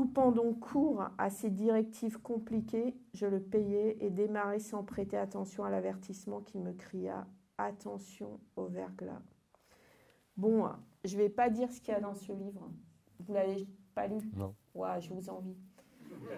[0.00, 5.62] Coupant donc court à ces directives compliquées, je le payai et démarrai sans prêter attention
[5.62, 7.26] à l'avertissement qui me cria
[7.58, 9.20] Attention au verglas.
[10.38, 10.70] Bon,
[11.04, 12.66] je ne vais pas dire ce qu'il y a dans ce livre.
[13.18, 14.16] Vous l'avez pas lu?
[14.34, 14.54] Non.
[15.00, 15.58] Je vous envie.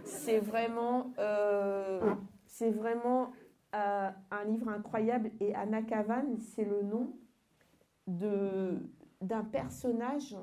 [0.03, 3.31] C'est vraiment, euh, c'est vraiment
[3.77, 5.31] euh, un livre incroyable.
[5.39, 7.15] Et Anna Kavan, c'est le nom
[8.09, 10.37] de, d'un personnage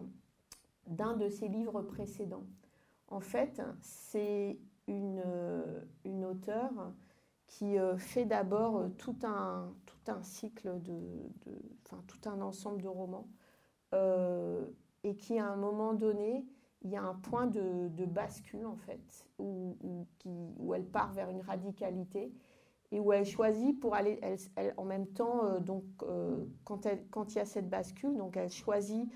[0.87, 2.45] d'un de ses livres précédents.
[3.09, 6.93] En fait, c'est une, euh, une auteure
[7.47, 10.99] qui euh, fait d'abord euh, tout un, tout un cycle de,
[11.83, 13.27] tout un ensemble de romans
[15.03, 16.45] et qui, à un moment donné,
[16.83, 19.75] il y a un point de, bascule, en fait, où,
[20.25, 22.31] où, elle part vers une radicalité
[22.91, 24.19] et où elle choisit pour aller,
[24.77, 25.83] en même temps, donc,
[26.65, 29.09] quand, elle, quand il y a cette bascule, donc elle choisit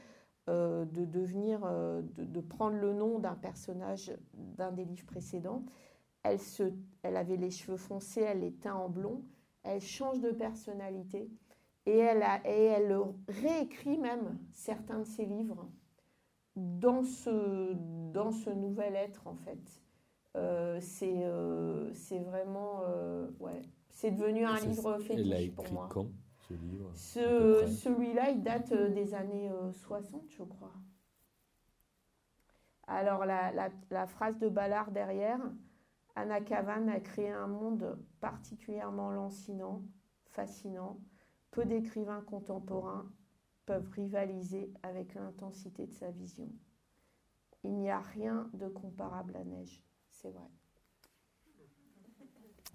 [0.47, 5.63] de devenir, de, de, prendre le nom d'un personnage d'un des livres précédents.
[6.23, 9.23] Elle, se, elle avait les cheveux foncés, elle les teint en blond,
[9.63, 11.29] elle change de personnalité
[11.85, 15.67] et elle, a, et elle réécrit même certains de ses livres
[16.55, 17.73] dans ce,
[18.11, 19.81] dans ce nouvel être, en fait.
[20.35, 21.91] Euh, c'est euh,
[22.25, 22.81] vraiment.
[22.87, 23.61] Euh, ouais.
[23.89, 26.07] C'est devenu un livre fétiche elle a écrit pour quand,
[26.53, 30.73] ce livre ce, Celui-là, il date des années 60, je crois.
[32.87, 35.39] Alors, la, la, la, phrase de Ballard derrière,
[36.15, 39.83] Anna Kavan a créé un monde particulièrement lancinant,
[40.25, 40.99] fascinant.
[41.51, 43.09] Peu d'écrivains contemporains
[43.65, 46.49] peuvent rivaliser avec l'intensité de sa vision.
[47.63, 50.49] Il n'y a rien de comparable à Neige, c'est vrai.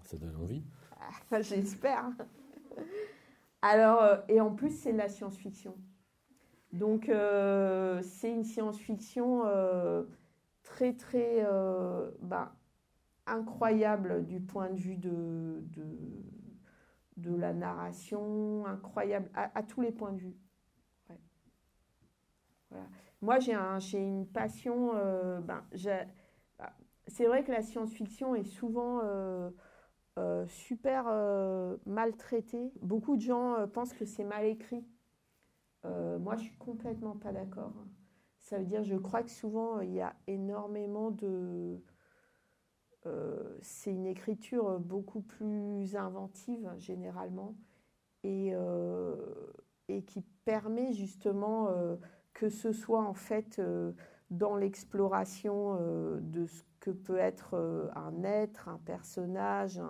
[0.05, 0.65] Ça donne envie.
[1.31, 2.11] Ah, j'espère.
[3.63, 5.77] Alors, euh, et en plus, c'est de la science-fiction.
[6.73, 10.05] Donc, euh, c'est une science-fiction euh,
[10.63, 11.45] très, très
[12.21, 12.55] bah,
[13.27, 15.63] incroyable du point de vue de,
[17.17, 20.37] de, la narration, incroyable à, tous les points de vue.
[23.21, 24.93] Moi, j'ai un, une passion.
[25.43, 25.65] Ben,
[26.61, 26.75] bah,
[27.07, 29.01] c'est vrai que la science-fiction est souvent
[30.19, 32.73] euh, super euh, maltraité.
[32.83, 34.85] Beaucoup de gens euh, pensent que c'est mal écrit.
[35.85, 37.73] moi, je suis complètement pas d'accord.
[38.41, 41.81] Ça veut dire, je crois que souvent, il y a énormément de...
[43.63, 47.55] c'est une écriture beaucoup plus inventive, généralement,
[48.23, 48.53] et,
[49.89, 51.69] et qui permet justement
[52.35, 53.63] que ce soit en fait
[54.31, 55.79] dans l'exploration
[56.21, 59.81] de ce que peut être euh, un être, un personnage,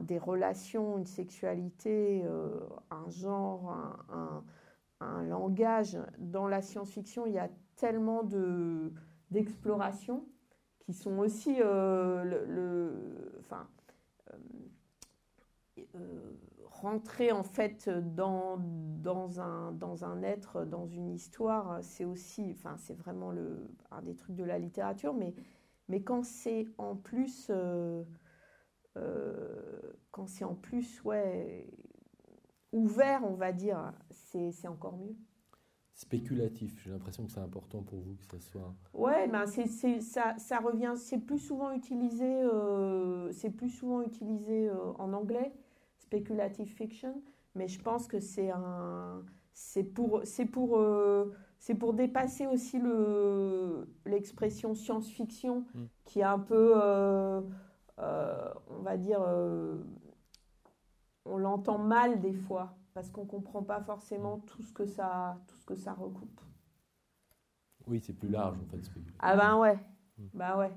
[0.00, 2.58] des relations, une sexualité, euh,
[2.90, 3.72] un genre,
[5.00, 5.96] un, langage.
[6.18, 8.92] Dans la science-fiction, il y a tellement de,
[9.30, 10.24] d'explorations
[10.80, 13.68] qui sont aussi euh, le, enfin,
[16.64, 22.76] rentrer en fait dans, dans, un, dans un être, dans une histoire, c'est aussi, enfin,
[22.78, 25.34] c'est vraiment le, un des trucs de la littérature, mais
[25.88, 28.04] mais quand c'est en plus, euh,
[28.96, 31.66] euh, quand c'est en plus, ouais,
[32.72, 35.16] ouvert, on va dire, c'est encore mieux.
[35.94, 38.72] Spéculatif, j'ai l'impression que c'est important pour vous que ça soit.
[38.94, 44.70] Ouais, ben c'est ça, ça revient, c'est plus souvent utilisé, euh, c'est plus souvent utilisé
[44.98, 45.52] en anglais,
[45.98, 47.20] speculative fiction,
[47.56, 50.78] mais je pense que c'est un, c'est pour, c'est pour
[51.58, 52.80] c'est pour dépasser aussi
[54.06, 55.84] l'expression science-fiction mm.
[56.04, 57.40] qui est un peu, euh,
[57.98, 59.76] euh, on va dire, euh,
[61.24, 64.44] on l'entend mal des fois parce qu'on ne comprend pas forcément mm.
[64.46, 66.40] tout ce que ça, tout ce que ça recoupe.
[67.86, 68.82] Oui, c'est plus large en fait.
[69.18, 69.78] Ah ben ouais,
[70.18, 70.26] mm.
[70.34, 70.72] bah ouais.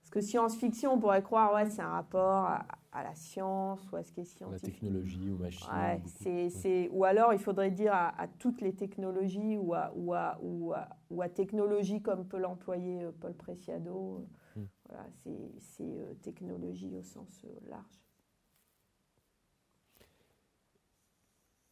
[0.00, 2.66] Parce que science-fiction, on pourrait croire, ouais, c'est un rapport à,
[3.02, 4.62] la science ou à ce qui est scientifique.
[4.62, 5.68] La technologie ou machine.
[5.72, 10.14] Ouais, c'est, c'est, ou alors, il faudrait dire à, toutes les technologies ou à, ou,
[10.14, 10.72] à, ou,
[11.10, 14.26] ou à technologie comme peut l'employer euh, Paul Preciado.
[14.56, 14.64] Hmm.
[14.88, 18.02] Voilà, c'est, c'est euh, technologie au sens euh, large.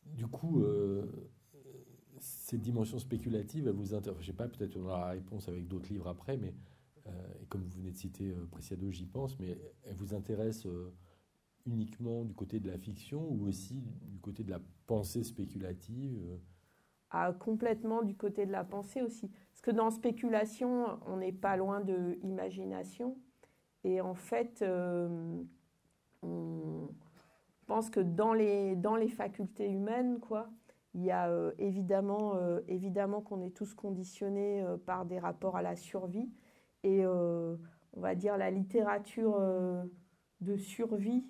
[0.05, 0.65] Du coup,
[2.21, 4.23] ces dimensions spéculatives, elles vous intéressent.
[4.23, 6.55] Je sais pas, peut-être on aura la réponse avec d'autres livres après, mais
[7.09, 7.11] euh,
[7.41, 10.93] et comme vous venez de citer euh, Preciado, j'y pense, mais elle vous intéresse euh,
[11.67, 16.21] uniquement du côté de la fiction ou aussi du côté de la pensée spéculative
[17.11, 19.29] ah, Complètement du côté de la pensée aussi.
[19.51, 23.17] Parce que dans spéculation, on n'est pas loin de imagination.
[23.85, 24.65] Et en fait,
[26.23, 26.89] on
[27.67, 30.51] pense que dans les, dans les facultés humaines, quoi,
[30.95, 32.35] il y a évidemment,
[32.67, 36.29] évidemment qu'on est tous conditionnés par des rapports à la survie
[36.87, 37.57] et euh,
[37.95, 39.83] on va dire la littérature euh,
[40.41, 41.25] de survie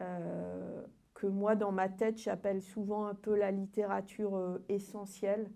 [0.00, 0.82] euh,
[1.14, 5.50] que moi dans ma tête j'appelle souvent un peu la littérature essentielle.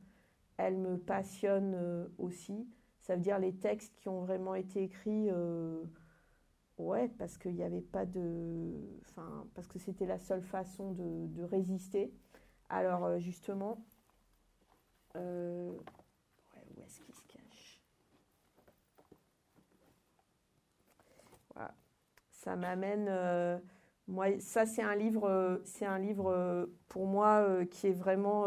[0.56, 2.68] Elle me passionne aussi.
[3.00, 5.28] Ça veut dire les textes qui ont vraiment été écrits,
[6.78, 11.42] ouais, parce qu'il n'y avait pas de, enfin, parce que c'était la seule façon de,
[11.42, 12.12] résister.
[12.68, 13.84] Alors justement,
[15.16, 15.76] où
[16.84, 17.80] est-ce qu'il se cache?
[22.44, 23.06] Ça m'amène.
[23.08, 23.58] Euh,
[24.06, 28.46] moi, ça, c'est un livre, euh, c'est un livre euh, pour moi qui est vraiment.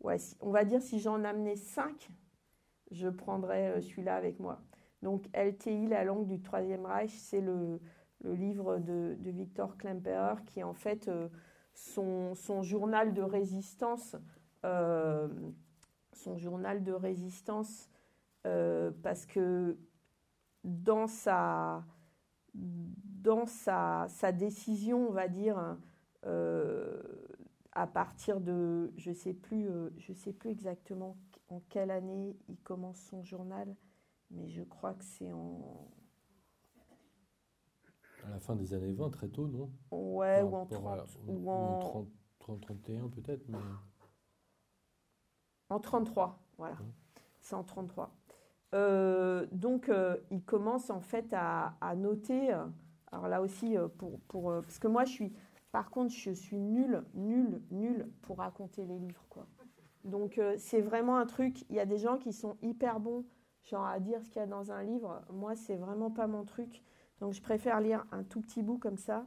[0.00, 2.10] ouais, on va dire si j'en amenais cinq,
[2.90, 4.60] je prendrais celui-là avec moi.
[5.02, 7.80] Donc, LTI, la langue du Troisième Reich, c'est le,
[8.24, 11.08] livre de, de, Victor Klemperer qui est en fait
[11.72, 14.16] son, son, journal de résistance.
[14.62, 17.88] son journal de résistance
[18.42, 19.78] parce que
[20.64, 21.84] dans sa
[23.22, 25.76] dans sa, sa, décision, on va dire,
[26.24, 27.02] euh,
[27.72, 31.16] à partir de, je ne sais, plus, euh, je sais plus exactement
[31.48, 33.74] en quelle année il commence son journal,
[34.30, 35.88] mais je crois que c'est en...
[38.24, 39.70] À la fin des années 20, très tôt, non?
[39.90, 41.18] Ouais, ou en 30.
[41.28, 42.08] ou en 30,
[42.40, 43.58] 30 31 peut-être, mais...
[45.70, 46.76] En 33, voilà.
[47.40, 48.10] C'est en 33.
[49.52, 49.90] donc,
[50.30, 52.54] il commence en fait à, noter.
[53.12, 55.32] Alors là aussi, pour, pour parce que moi, je suis,
[55.72, 59.46] par contre, je suis nulle, nulle, nulle pour raconter les livres, quoi.
[60.04, 61.62] Donc, c'est vraiment un truc.
[61.68, 63.24] Il y a des gens qui sont hyper bons,
[63.64, 65.22] genre à dire ce qu'il y a dans un livre.
[65.30, 66.82] Moi, c'est vraiment pas mon truc.
[67.20, 69.26] Donc, je préfère lire un tout petit bout comme ça.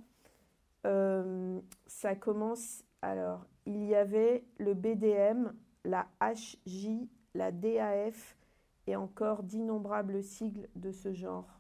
[0.84, 5.52] ça commence alors, il y avait le BDM,
[5.86, 8.38] la HJ, la DAF
[8.86, 11.60] et encore d'innombrables sigles de ce genre.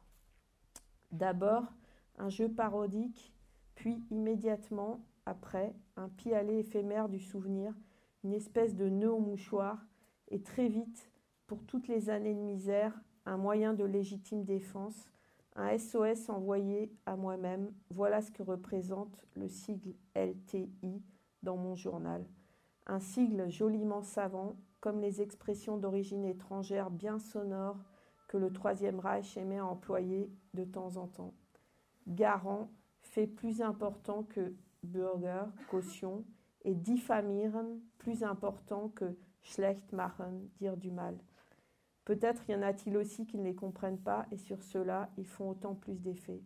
[1.11, 1.63] D'abord,
[2.21, 3.33] un jeu parodique,
[3.73, 7.73] puis immédiatement après, un pis-aller éphémère du souvenir,
[8.23, 9.83] une espèce de nœud au mouchoir,
[10.27, 11.11] et très vite,
[11.47, 12.93] pour toutes les années de misère,
[13.25, 15.09] un moyen de légitime défense,
[15.55, 21.01] un SOS envoyé à moi-même, voilà ce que représente le sigle LTI,
[21.41, 22.23] dans mon journal.
[22.85, 27.83] Un sigle joliment savant, comme les expressions d'origine étrangère bien sonores
[28.27, 31.33] que le Troisième Reich aimait employer de temps en temps.
[32.11, 32.69] Garant,
[33.01, 36.25] fait plus important que Bürger, caution,
[36.63, 41.17] et diffamieren, plus important que schlecht machen, dire du mal.
[42.05, 45.49] Peut-être y en a-t-il aussi qui ne les comprennent pas, et sur cela, ils font
[45.49, 46.41] autant plus d'effet.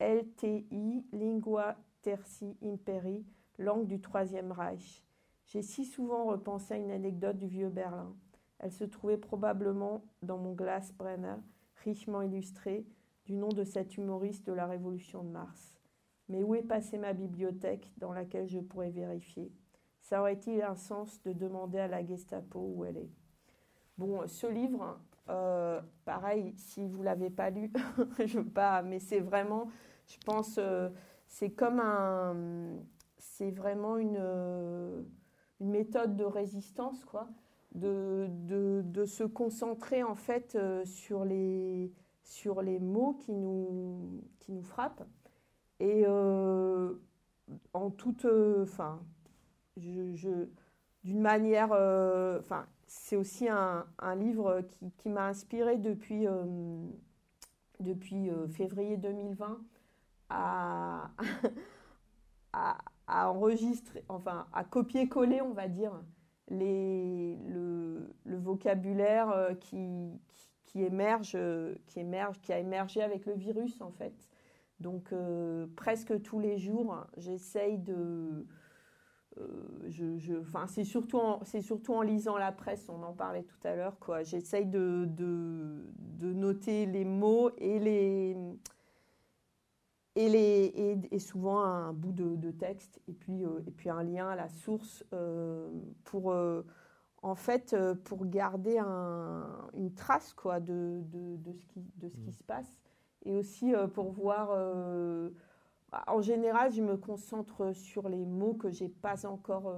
[0.00, 3.24] LTI, lingua terci imperi,
[3.58, 5.02] langue du Troisième Reich.
[5.46, 8.14] J'ai si souvent repensé à une anecdote du vieux Berlin.
[8.58, 11.36] Elle se trouvait probablement dans mon Glassbrenner,
[11.84, 12.86] richement illustré,
[13.26, 15.78] du nom de cet humoriste de la Révolution de Mars.
[16.28, 19.52] Mais où est passée ma bibliothèque dans laquelle je pourrais vérifier?
[20.00, 23.10] Ça aurait-il un sens de demander à la Gestapo où elle est?
[23.98, 27.72] Bon, ce livre, euh, pareil, si vous l'avez pas lu,
[28.24, 29.68] je veux pas, mais c'est vraiment,
[30.06, 30.88] je pense, euh,
[31.26, 32.76] c'est comme un,
[33.18, 35.02] c'est vraiment une, euh,
[35.60, 37.28] une, méthode de résistance, quoi,
[37.74, 41.92] de, de, se concentrer en fait sur, les,
[42.26, 44.22] sur les mots qui nous,
[44.62, 45.06] frappent.
[45.80, 46.94] Et euh,
[47.72, 48.26] en toute.
[48.62, 49.00] Enfin,
[49.76, 50.46] je,
[51.04, 51.72] d'une manière.
[51.72, 53.86] Enfin, c'est aussi un,
[54.16, 54.62] livre
[54.98, 56.26] qui, m'a inspiré depuis,
[57.80, 59.58] depuis février 2020
[60.30, 61.10] à.
[63.06, 65.92] à enregistrer, enfin à copier-coller, on va dire,
[66.50, 70.10] le, vocabulaire euh, qui,
[70.76, 71.38] qui, émerge,
[71.86, 74.28] qui émerge, qui a émergé avec le virus en fait.
[74.78, 78.44] Donc euh, presque tous les jours, j'essaye de,
[79.38, 79.44] euh,
[79.88, 80.34] je, je,
[80.66, 83.98] c'est surtout, en, c'est surtout en lisant la presse, on en parlait tout à l'heure,
[83.98, 84.22] quoi.
[84.22, 88.36] J'essaye de, de, noter les mots et les,
[90.14, 94.28] et, les, et, souvent un bout de, texte et puis, euh, et puis un lien
[94.28, 95.70] à la source euh,
[96.04, 96.62] pour, euh,
[97.22, 102.16] en fait, pour garder un, une trace quoi, de, de, de, ce qui, de ce
[102.16, 102.32] qui mmh.
[102.32, 102.80] se passe
[103.24, 104.50] et aussi pour voir.
[105.92, 109.72] Bah, en général, je me concentre sur les mots que j'ai pas encore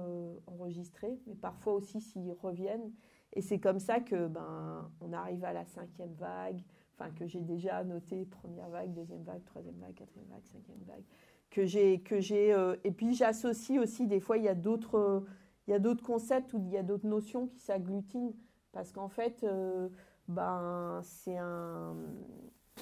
[0.47, 2.91] enregistrés, mais parfois aussi s'ils reviennent.
[3.33, 6.61] Et c'est comme ça que ben, on arrive à la cinquième vague,
[6.95, 11.03] enfin que j'ai déjà noté première vague, deuxième vague, troisième vague, quatrième vague, cinquième vague,
[11.51, 15.23] que j'ai que j'ai euh, et puis j'associe aussi des fois il y a d'autres
[15.69, 18.33] il y a d'autres concepts ou il y a d'autres notions qui s'agglutinent.
[18.71, 19.87] Parce qu'en fait euh,
[20.27, 21.95] ben c'est un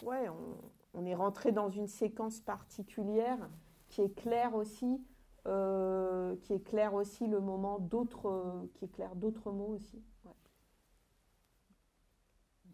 [0.04, 3.50] ouais on, on, est rentré dans une séquence particulière
[3.90, 5.02] qui est claire aussi
[5.48, 10.02] euh, qui est aussi le moment d'autres qui est clair d'autres mots aussi.
[10.24, 10.32] Ouais.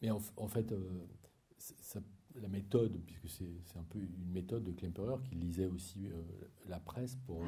[0.02, 0.74] mais en, en fait
[2.36, 6.22] la méthode, puisque c'est un peu une méthode de Klemperer qui lisait aussi euh,
[6.68, 7.44] la presse pour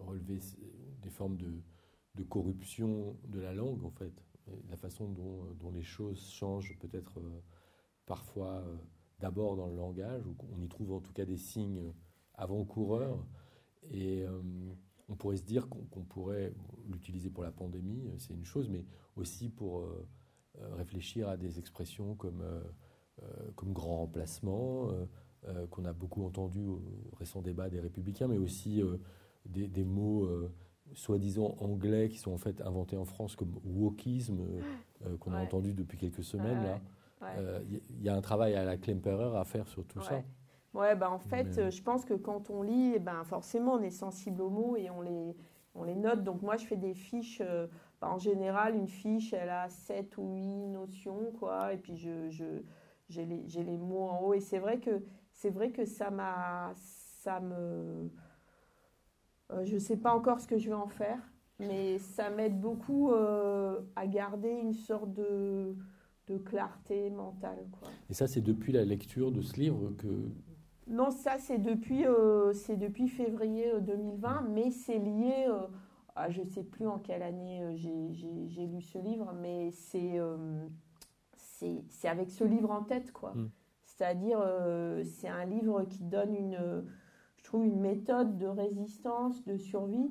[0.00, 0.40] relever
[1.02, 1.62] des formes de,
[2.16, 4.12] de, corruption de la langue, en fait.
[4.68, 7.40] la façon dont, dont, les choses changent peut-être euh,
[8.06, 8.76] parfois euh,
[9.20, 11.92] d'abord dans le langage, où on y trouve en tout cas des signes
[12.34, 13.24] avant-coureurs.
[13.90, 14.24] Et
[15.08, 16.52] on pourrait se dire qu'on pourrait
[16.88, 19.88] l'utiliser pour la pandémie, c'est une chose, mais aussi pour
[20.72, 22.42] réfléchir à des expressions comme
[23.22, 25.06] euh, comme grand remplacement, euh,
[25.48, 26.82] euh, qu'on a beaucoup entendu au
[27.18, 28.82] récent débat des républicains, mais aussi
[29.46, 30.28] des, mots
[30.94, 34.38] soi-disant anglais qui sont en fait inventés en France comme wokisme
[35.20, 36.62] qu'on a entendu depuis quelques semaines.
[36.62, 40.22] là, il y, a un travail à la Klemperer à faire sur tout ça.
[40.74, 43.90] Ouais, bah en fait, je pense que quand on lit, eh ben forcément, on est
[43.90, 45.34] sensible aux mots et on les,
[45.74, 46.22] on les note.
[46.22, 47.42] Donc moi, je fais des fiches.
[48.00, 51.72] Bah, en général, une fiche, elle a 7 ou 8 notions, quoi.
[51.72, 52.44] Et puis je, je
[53.08, 54.34] j'ai les, les, mots en haut.
[54.34, 56.72] Et c'est vrai que, c'est vrai que ça m'a.
[56.74, 58.10] Ça me.
[59.52, 61.18] Euh, je ne sais pas encore ce que je vais en faire,
[61.60, 65.76] mais ça m'aide beaucoup euh, à garder une sorte de,
[66.26, 67.64] de clarté mentale.
[67.78, 67.88] Quoi.
[68.10, 70.28] Et ça, c'est depuis la lecture de ce livre que...
[70.88, 75.48] Non, ça, c'est depuis, euh, c'est depuis février 2020, mais c'est lié...
[76.14, 80.20] à, je ne sais plus en quelle année j'ai lu ce livre, mais c'est
[81.88, 83.32] c'est avec ce livre en tête, quoi.
[83.34, 83.50] Mm.
[83.82, 84.40] C'est-à-dire,
[85.04, 86.84] c'est un livre qui donne une,
[87.46, 90.10] trouve, une méthode de résistance, de survie,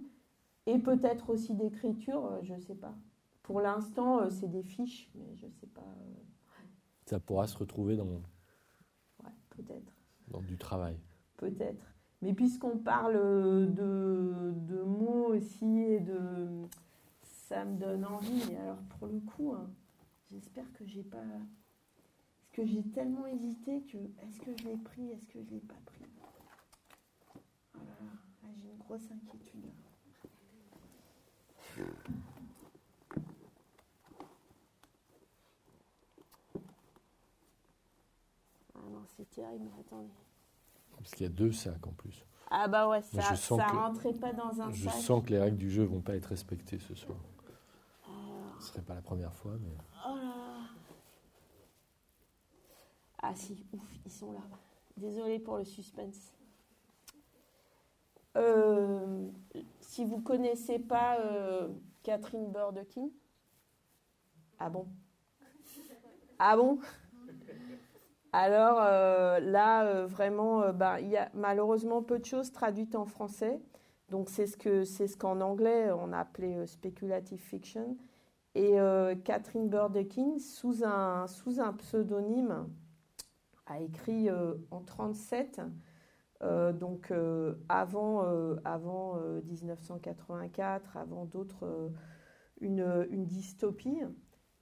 [0.65, 2.95] et peut-être aussi d'écriture, je ne sais pas.
[3.43, 5.81] Pour l'instant, euh, c'est des fiches, mais je ne sais pas.
[5.81, 6.63] Euh,
[7.05, 8.07] Ça pourra se retrouver dans.
[8.07, 9.93] Ouais, peut-être.
[10.29, 10.97] Dans du travail.
[11.37, 11.93] Peut-être.
[12.23, 16.63] Mais puisqu'on parle de, de, mots aussi et de.
[17.21, 18.55] Ça me donne envie.
[18.55, 19.69] Alors, pour le coup, hein,
[20.31, 21.17] j'espère que j'ai pas.
[21.17, 23.97] Parce que j'ai tellement hésité que.
[23.97, 26.04] Est-ce que je l'ai pris Est-ce que je ne l'ai pas pris?
[28.85, 29.65] Ah, grosse inquiétude.
[39.17, 40.09] c'est terrible, attendez.
[40.97, 42.25] Parce qu'il y a deux sacs en plus.
[42.51, 44.93] Ah bah ouais, ça, ne rentrait pas dans un je sac.
[44.93, 47.17] Je sens que les règles du jeu vont pas être respectées ce soir.
[48.59, 49.75] Ce Ce serait pas la première fois, mais.
[50.07, 50.67] Oh là
[53.21, 54.41] Ah si, ouf, ils sont là.
[54.97, 56.33] Désolée pour le suspense.
[58.35, 59.29] Euh,
[59.79, 61.69] si vous connaissez pas euh,
[62.03, 63.09] Catherine Burdekin,
[64.59, 64.87] ah bon?
[66.39, 66.79] Ah bon?
[68.33, 73.61] Alors euh, là, vraiment, bah, il y a malheureusement peu de choses traduites en français.
[74.09, 77.97] Donc c'est ce ce qu'en anglais on a appelé speculative fiction.
[78.53, 78.77] Et
[79.25, 82.69] Catherine Burdekin, sous un, sous un pseudonyme,
[83.65, 84.29] a écrit
[84.71, 84.81] en
[86.39, 87.13] 37, donc
[87.69, 88.21] avant,
[88.63, 91.91] avant 1984, avant d'autres,
[92.61, 94.01] une, une dystopie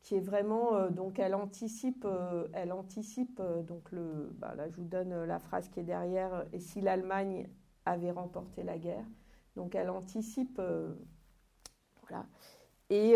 [0.03, 4.69] qui est vraiment euh, donc elle anticipe euh, elle anticipe euh, donc le bah, là
[4.69, 7.49] je vous donne la phrase qui est derrière et si l'Allemagne
[7.85, 9.05] avait remporté la guerre?
[9.55, 10.61] Donc elle anticipe
[12.01, 12.25] voilà.
[12.89, 13.15] Et,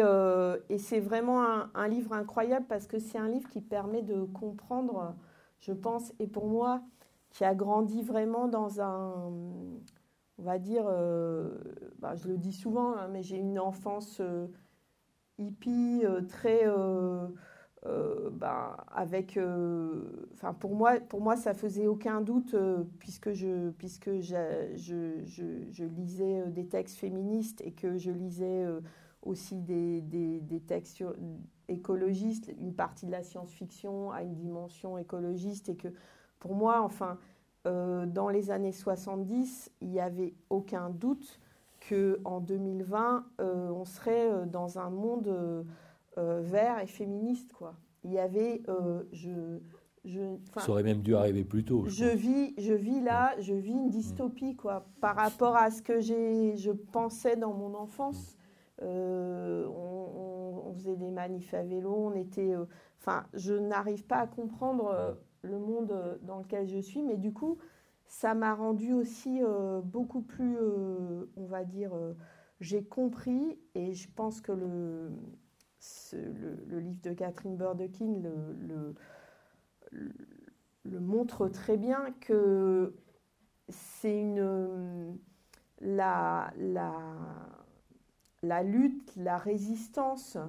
[0.69, 1.43] et c'est vraiment
[1.73, 5.15] un, livre incroyable parce que c'est un livre qui permet de comprendre
[5.59, 6.81] je pense et pour moi
[7.37, 9.31] qui a grandi vraiment dans un
[10.39, 10.85] on va dire
[11.99, 14.21] bah, je le dis souvent hein, mais j'ai une enfance
[15.37, 16.67] hippie, euh, très.
[16.67, 17.27] Euh,
[17.85, 19.39] euh, ben, avec,
[20.33, 22.55] enfin pour moi, pour moi, ça faisait aucun doute
[22.99, 28.65] puisque je, puisque je, je, je, lisais des textes féministes et que je lisais
[29.21, 31.03] aussi des, des, des, textes
[31.69, 32.51] écologistes.
[32.59, 35.89] Une partie de la science-fiction a une dimension écologiste et que
[36.39, 37.17] pour moi, enfin,
[37.65, 41.39] dans les années 70, il n'y avait aucun doute
[41.89, 45.27] qu'en 2020, euh, on serait euh, dans un monde
[46.17, 47.53] euh, vert et féministe.
[47.53, 47.75] Quoi.
[48.03, 48.61] Il y avait.
[49.11, 49.59] je,
[50.05, 50.21] je,
[50.57, 51.85] Ça aurait même dû arriver plus tôt.
[51.87, 55.99] Je, vis, je vis là, je vis une dystopie quoi, par rapport à ce que
[55.99, 58.37] je pensais dans mon enfance.
[58.81, 62.53] on, faisait des manifs à vélo, on était.
[62.99, 67.57] Enfin, je n'arrive pas à comprendre le monde dans lequel je suis, mais du coup,
[68.07, 72.13] ça m'a rendu aussi euh, beaucoup plus, euh, on va dire, euh,
[72.59, 75.11] j'ai compris, et je pense que le,
[76.13, 78.95] le, livre de Catherine Burdekin le,
[79.91, 80.09] le,
[80.83, 82.95] le, montre très bien, que
[83.69, 85.17] c'est une.
[85.79, 86.91] La, la,
[88.41, 90.39] la lutte, la résistance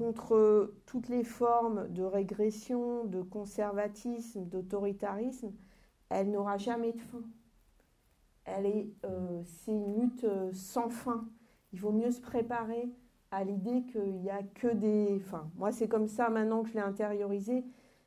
[0.00, 5.52] contre toutes les formes de régression, de conservatisme, d'autoritarisme,
[6.08, 7.20] elle n'aura jamais de fin.
[8.46, 11.28] Elle est, euh, c'est une lutte euh, sans fin.
[11.74, 12.90] Il vaut mieux se préparer
[13.30, 15.20] à l'idée qu'il n'y a que des.
[15.22, 17.62] Enfin, moi, c'est comme ça maintenant que je l'ai intériorisé.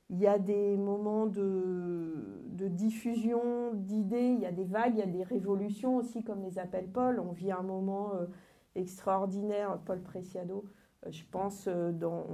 [0.10, 2.40] Il y a des moments de,
[2.70, 6.58] diffusion d'idées, il y a des vagues, il y a des révolutions aussi, comme les
[6.58, 7.20] appelle Paul.
[7.20, 8.26] On vit un moment euh,
[8.74, 10.66] extraordinaire, Paul Preciado.
[11.10, 12.26] Je pense, dans,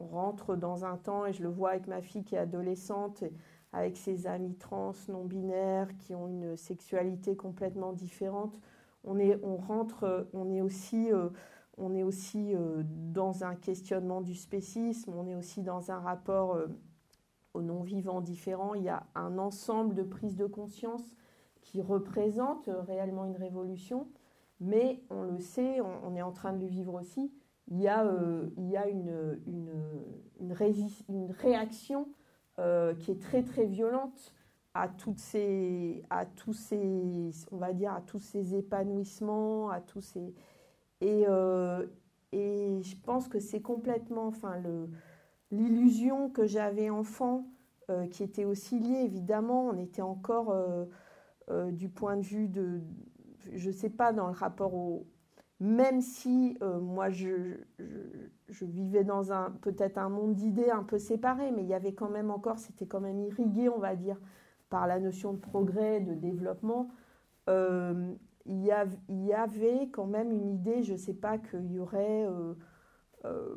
[0.00, 3.24] on, rentre dans un temps, et je le vois avec ma fille qui est adolescente
[3.72, 8.58] avec ses amis trans, non binaires, qui ont une sexualité complètement différente.
[9.04, 11.28] On, est, on rentre, on est aussi, euh,
[11.76, 16.54] on est aussi euh, dans un questionnement du spécisme, on est aussi dans un rapport
[16.54, 16.66] euh,
[17.54, 18.74] aux non-vivants différents.
[18.74, 21.14] Il y a un ensemble de prises de conscience
[21.60, 24.08] qui représentent réellement une révolution,
[24.60, 27.30] mais on le sait, on, est en train de le vivre aussi.
[27.70, 28.04] Il y a,
[28.56, 30.52] il y a une, une,
[31.32, 32.08] réaction
[32.58, 34.34] euh, qui est très très violente
[34.74, 40.00] à toutes ces, à tous ces, on va dire à tous ces épanouissements, à tous
[40.00, 40.34] ces
[41.00, 41.86] et euh,
[42.32, 44.88] et je pense que c'est complètement, enfin le
[45.50, 47.46] l'illusion que j'avais enfant,
[48.10, 50.54] qui était aussi liée, évidemment, on était encore
[51.70, 52.82] du point de vue de,
[53.54, 55.06] je sais pas, dans le rapport au,
[55.60, 57.56] même si euh, moi je,
[58.48, 62.10] vivais dans un peut-être un monde d'idées un peu séparé, mais il y avait quand
[62.10, 64.18] même encore, c'était quand même irrigué, on va dire,
[64.70, 66.90] par la notion de progrès, de développement.
[67.48, 68.14] Euh,
[68.46, 68.72] il, y
[69.08, 72.26] il, y avait quand même une idée, je ne sais pas, qu'il y aurait,
[73.24, 73.56] euh,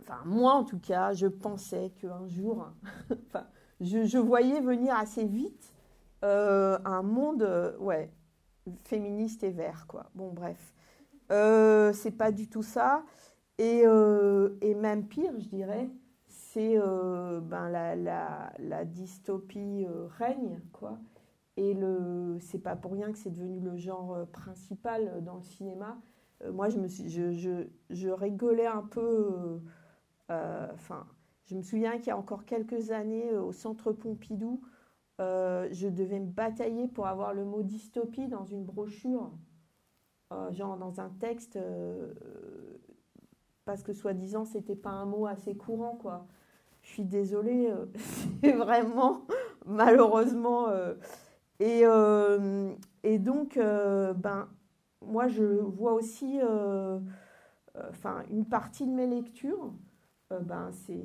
[0.00, 2.70] enfin moi en tout cas, je pensais qu'un jour,
[3.28, 3.46] enfin,
[3.80, 5.72] je, je, voyais venir assez vite
[6.22, 8.10] un monde, ouais,
[8.84, 10.06] féministe et vert, quoi.
[10.14, 10.73] Bon, bref.
[11.34, 13.04] Euh, c'est pas du tout ça.
[13.58, 15.90] Et, euh, même pire, je dirais,
[16.28, 19.86] c'est euh, ben, la, dystopie
[20.18, 20.98] règne, quoi.
[21.56, 25.98] Et le, c'est pas pour rien que c'est devenu le genre principal dans le cinéma.
[26.52, 29.60] moi, je, me suis, je, je, je rigolais un peu.
[30.28, 31.06] Enfin,
[31.46, 34.60] je me souviens qu'il y a encore quelques années, au centre Pompidou,
[35.18, 39.32] je devais me batailler pour avoir le mot dystopie dans une brochure.
[40.32, 42.12] Euh, genre dans un texte, euh,
[43.64, 46.26] parce que soi-disant, c'était pas un mot assez courant, quoi.
[46.82, 47.86] Je suis désolée, euh,
[48.42, 49.26] c'est vraiment,
[49.66, 50.68] malheureusement.
[51.60, 51.82] et,
[53.02, 54.48] et donc, ben,
[55.02, 56.40] moi, je vois aussi,
[57.90, 59.72] enfin, une partie de mes lectures,
[60.30, 61.04] ben, c'est,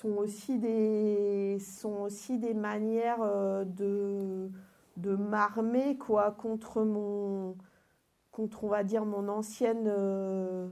[0.00, 3.20] sont, aussi des, sont aussi des manières
[3.66, 4.50] de,
[4.96, 7.56] de m'armer, quoi, contre mon
[8.38, 10.68] contre, on va dire, mon ancienne, euh,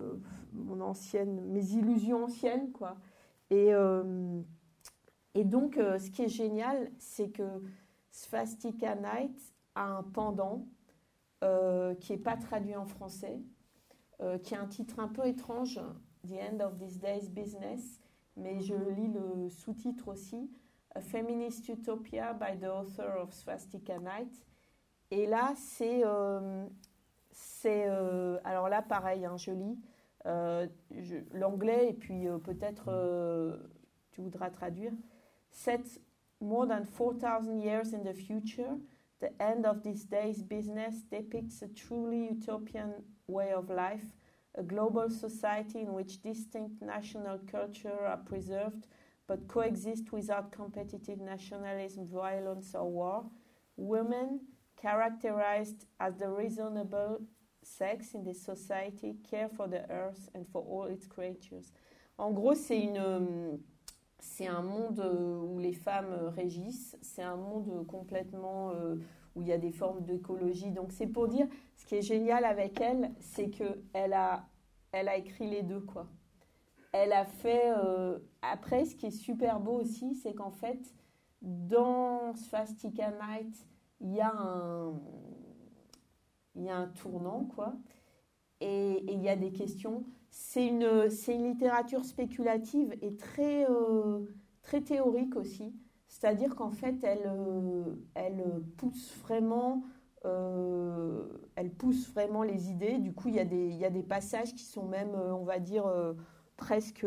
[0.00, 2.96] euh, ancienne, mes illusions anciennes, quoi.
[3.50, 4.40] Et, euh,
[5.34, 7.62] et donc, ce qui est génial, c'est que
[8.10, 10.66] Svastika Night a un pendant
[12.00, 13.38] qui n'est pas traduit en français,
[14.42, 15.78] qui a un titre un peu étrange,
[16.26, 18.00] The End of This Day's Business,
[18.34, 20.50] mais je lis le sous-titre aussi,
[20.94, 24.46] A Feminist Utopia by the author of Svastika Night.
[25.10, 26.02] Et là, c'est.
[26.04, 26.66] Euh,
[27.66, 29.78] euh, alors là, pareil, hein, je lis
[30.26, 30.66] euh,
[31.32, 33.58] l'anglais et puis peut-être
[34.12, 34.92] tu voudras traduire.
[35.50, 36.00] Set
[36.40, 38.78] more than 4,000 years in the future,
[39.20, 42.92] the end of this day's business depicts a truly utopian
[43.26, 44.04] way of life,
[44.54, 48.86] a global society in which distinct national culture are preserved
[49.26, 53.24] but coexist without competitive nationalism, violence, or war.
[53.76, 54.40] Women
[54.76, 57.20] characterized as the reasonable
[57.62, 61.72] sex in this society, care for the earth and for all its creatures.
[62.18, 63.60] En gros, c'est une
[64.18, 68.96] c'est un monde euh, où les femmes euh, régissent, c'est un monde complètement euh,
[69.34, 70.70] où il y a des formes d'écologie.
[70.70, 71.46] Donc c'est pour dire,
[71.76, 74.48] ce qui est génial avec elle, c'est que elle a,
[74.92, 76.06] elle a écrit les deux quoi.
[76.92, 77.74] Elle a fait
[78.40, 80.80] après, ce qui est super beau aussi, c'est qu'en fait,
[81.42, 83.54] dans Svastika Night,
[84.00, 84.94] il y a un,
[86.56, 87.74] il y a un tournant, quoi.
[88.60, 90.04] Et, il y a des questions.
[90.30, 94.24] C'est une, une littérature spéculative et très, euh,
[94.62, 95.74] très théorique aussi.
[96.08, 99.84] C'est-à-dire qu'en fait, elle, euh, elle pousse vraiment...
[100.24, 102.98] Euh, elle pousse vraiment les idées.
[102.98, 105.60] Du coup, il y, a des, y a des passages qui sont même, on va
[105.60, 105.84] dire,
[106.56, 107.06] presque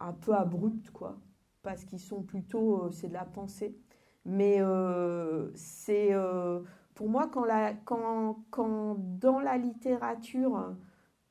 [0.00, 1.20] un peu abrupts, quoi.
[1.62, 3.76] Parce qu'ils sont plutôt, c'est de la pensée.
[4.24, 6.60] Mais euh, c'est euh,
[6.94, 10.74] pour moi quand, la, quand, quand dans la littérature,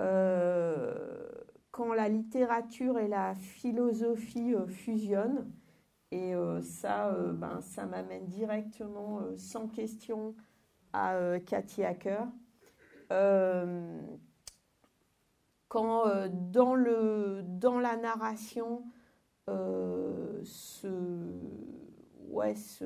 [0.01, 1.29] euh,
[1.71, 5.51] quand la littérature et la philosophie fusionnent,
[6.11, 6.33] et
[6.63, 10.35] ça, ben, ça m'amène directement, sans question,
[10.91, 12.25] à Cathy Hacker.
[15.67, 18.81] quand dans, le, dans la narration,
[19.47, 20.87] ce
[22.30, 22.86] ouais, se,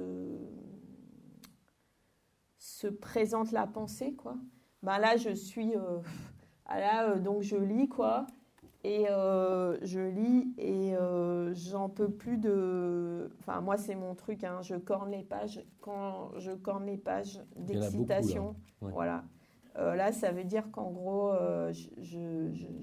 [2.58, 4.36] se présente la pensée, quoi.
[4.82, 6.00] Ben là, je suis, euh,
[6.66, 8.28] ah là, euh, donc je lis, quoi,
[8.84, 10.94] et euh, je lis et
[11.54, 13.32] j'en peux plus de.
[13.39, 17.39] Enfin, moi, c'est mon truc, hein, je corne les pages quand je corne les pages
[17.56, 18.56] d'excitation.
[18.82, 19.24] Voilà.
[19.76, 21.32] là, ça veut dire qu'en gros,
[21.72, 22.74] je, je, je,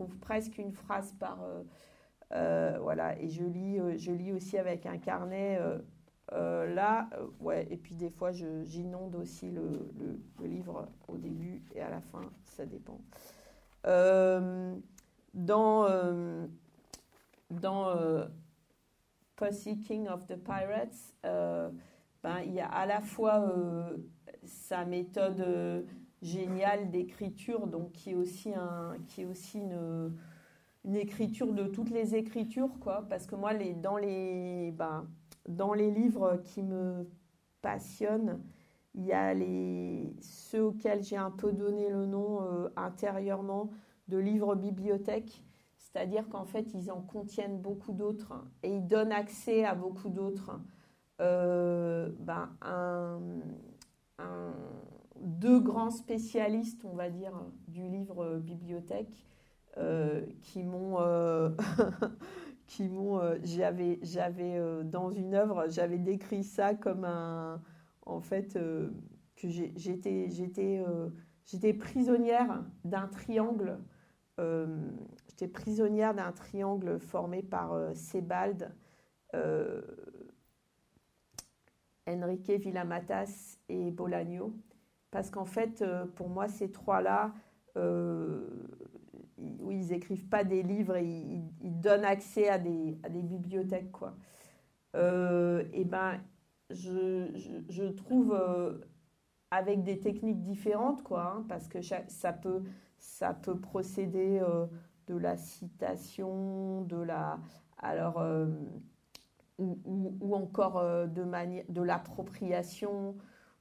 [0.00, 1.62] trouve presque une phrase par euh,
[2.30, 5.60] voilà, et je lis, euh, je lis aussi avec un carnet.
[6.32, 7.08] Euh, là,
[7.68, 9.90] et puis des fois, j'inonde aussi le,
[10.40, 13.00] livre au début et à la fin, ça dépend.
[15.34, 15.86] dans
[19.34, 21.14] Pussy King of the Pirates,
[22.22, 23.52] ben, il y a à la fois
[24.44, 25.84] sa méthode
[26.22, 30.12] génial d'écriture, donc qui est aussi, un, qui est aussi une,
[30.84, 33.06] une, écriture de toutes les écritures, quoi.
[33.08, 35.08] Parce que moi, les, dans, les, ben,
[35.48, 37.08] dans les livres qui me
[37.62, 38.40] passionnent,
[38.94, 43.70] il y a les, ceux auxquels j'ai un peu donné le nom euh, intérieurement
[44.08, 45.44] de livres bibliothèques,
[45.78, 50.60] c'est-à-dire qu'en fait, ils en contiennent beaucoup d'autres et ils donnent accès à beaucoup d'autres.
[51.20, 52.48] Euh, ben,
[55.20, 57.32] deux grands spécialistes, on va dire,
[57.68, 59.26] du livre bibliothèque
[59.78, 60.98] euh, qui m'ont.
[62.66, 67.60] qui m'ont j'avais j'avais dans une œuvre j'avais décrit ça comme un
[68.10, 68.90] en fait, euh,
[69.36, 71.08] que j'étais, j'étais, euh,
[71.46, 73.78] j'étais prisonnière d'un triangle.
[74.38, 74.90] Euh,
[75.28, 78.72] j'étais prisonnière d'un triangle formé par Sebald,
[82.06, 84.54] Enrique Villamatas et Bolagno.
[85.10, 87.32] Parce qu'en fait, pour moi, ces trois-là,
[89.60, 93.92] oui, ils écrivent pas des livres, ils, ils donnent accès à des, à des bibliothèques,
[93.92, 94.14] quoi.
[94.94, 96.20] et ben,
[96.70, 98.78] je, trouve euh,
[99.50, 102.62] avec des techniques différentes, quoi, hein, parce que ça, peut,
[102.98, 104.66] ça peut procéder euh,
[105.06, 107.38] de la citation, de la.
[107.78, 108.18] Alors.
[108.18, 108.46] Euh,
[109.62, 113.14] ou, encore de, manière, de l'appropriation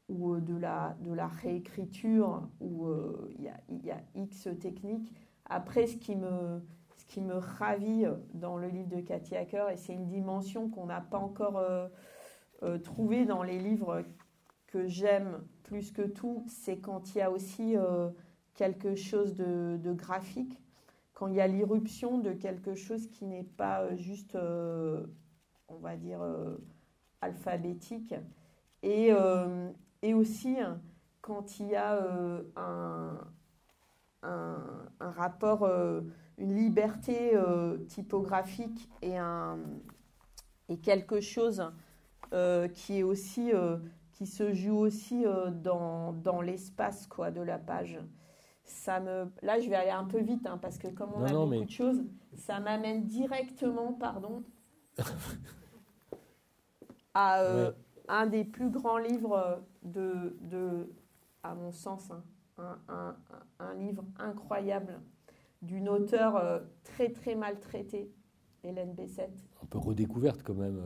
[0.07, 2.87] ou de la, de la réécriture, où
[3.37, 5.13] il y, y, a, X techniques.
[5.49, 6.61] Après, ce qui me,
[6.95, 10.85] ce qui me ravit dans le livre de Cathy Hacker, et c'est une dimension qu'on
[10.85, 11.59] n'a pas encore
[12.63, 14.03] euh, trouver dans les livres
[14.67, 18.09] que j'aime plus que tout, c'est quand il y a aussi euh,
[18.53, 20.61] quelque chose de, graphique,
[21.13, 24.37] quand il y a l'irruption de quelque chose qui n'est pas euh, juste,
[25.69, 26.19] on va dire,
[27.21, 28.13] alphabétique,
[28.83, 29.11] et,
[30.01, 30.57] et, aussi
[31.21, 32.01] quand il y a
[32.55, 33.19] un,
[34.23, 34.57] un,
[34.99, 35.69] un, rapport,
[36.37, 37.33] une liberté
[37.87, 39.59] typographique et, un,
[40.69, 41.71] et quelque chose
[42.31, 43.77] euh, qui est aussi euh,
[44.11, 47.99] qui se joue aussi euh, dans, dans l'espace quoi de la page.
[48.63, 51.33] Ça me là je vais aller un peu vite hein, parce que comme on a
[51.33, 52.03] beaucoup de choses,
[52.35, 54.43] ça m'amène directement pardon
[57.15, 57.43] à
[58.07, 60.93] un des plus grands livres de, de
[61.41, 62.23] à mon sens hein,
[62.59, 63.15] un, un,
[63.59, 65.01] un, livre incroyable
[65.61, 68.11] d'une auteure très très maltraitée,
[68.63, 69.47] Hélène Bessette.
[69.63, 70.81] Un peu redécouverte quand même.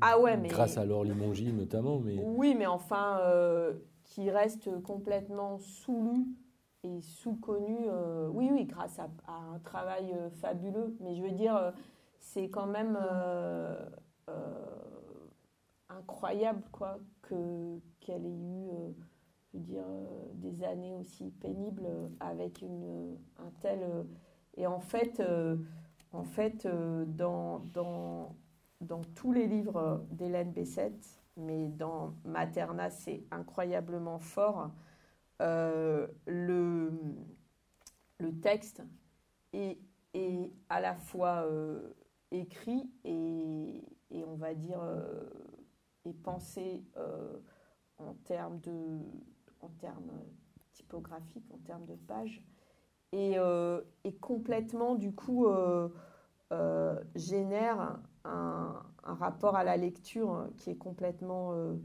[0.00, 0.48] Ah ouais, mais...
[0.48, 1.98] Grâce à Laure Limongi notamment.
[2.00, 2.18] Mais...
[2.22, 6.26] Oui, mais enfin, euh, qui reste complètement sous-lu
[6.82, 7.86] et sous-connu.
[7.88, 10.96] Euh, oui, oui, grâce à, un travail euh, fabuleux.
[11.00, 11.72] Mais je veux dire,
[12.18, 12.98] c'est quand même
[15.88, 18.68] incroyable quoi, que, qu'elle ait eu
[19.58, 19.84] dire,
[20.34, 21.88] des années aussi pénibles
[22.20, 23.80] avec une, un tel...
[24.56, 25.22] et en fait,
[26.12, 27.60] en fait dans...
[27.72, 28.36] dans
[28.80, 34.70] dans tous les livres d'Hélène Bessette, mais dans Materna, c'est incroyablement fort.
[35.42, 36.92] Euh, le,
[38.18, 38.82] le texte
[39.52, 39.78] est,
[40.14, 41.92] est, à la fois euh,
[42.30, 45.24] écrit et, et, on va dire euh,
[46.22, 46.84] pensé
[47.98, 49.00] en termes de
[49.66, 50.12] en termes
[50.72, 52.42] typographiques, en termes de pages,
[53.12, 53.36] et,
[54.04, 55.46] et complètement du coup
[57.14, 61.76] génère un, rapport à la lecture qui est complètement euh,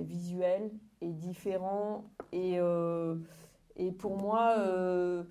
[0.00, 0.70] visuel
[1.00, 2.10] et différent.
[2.32, 3.16] Et, euh,
[3.76, 5.24] et pour moi, euh,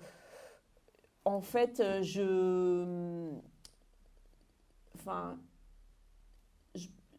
[1.24, 3.30] en fait, je.
[4.96, 5.38] Enfin.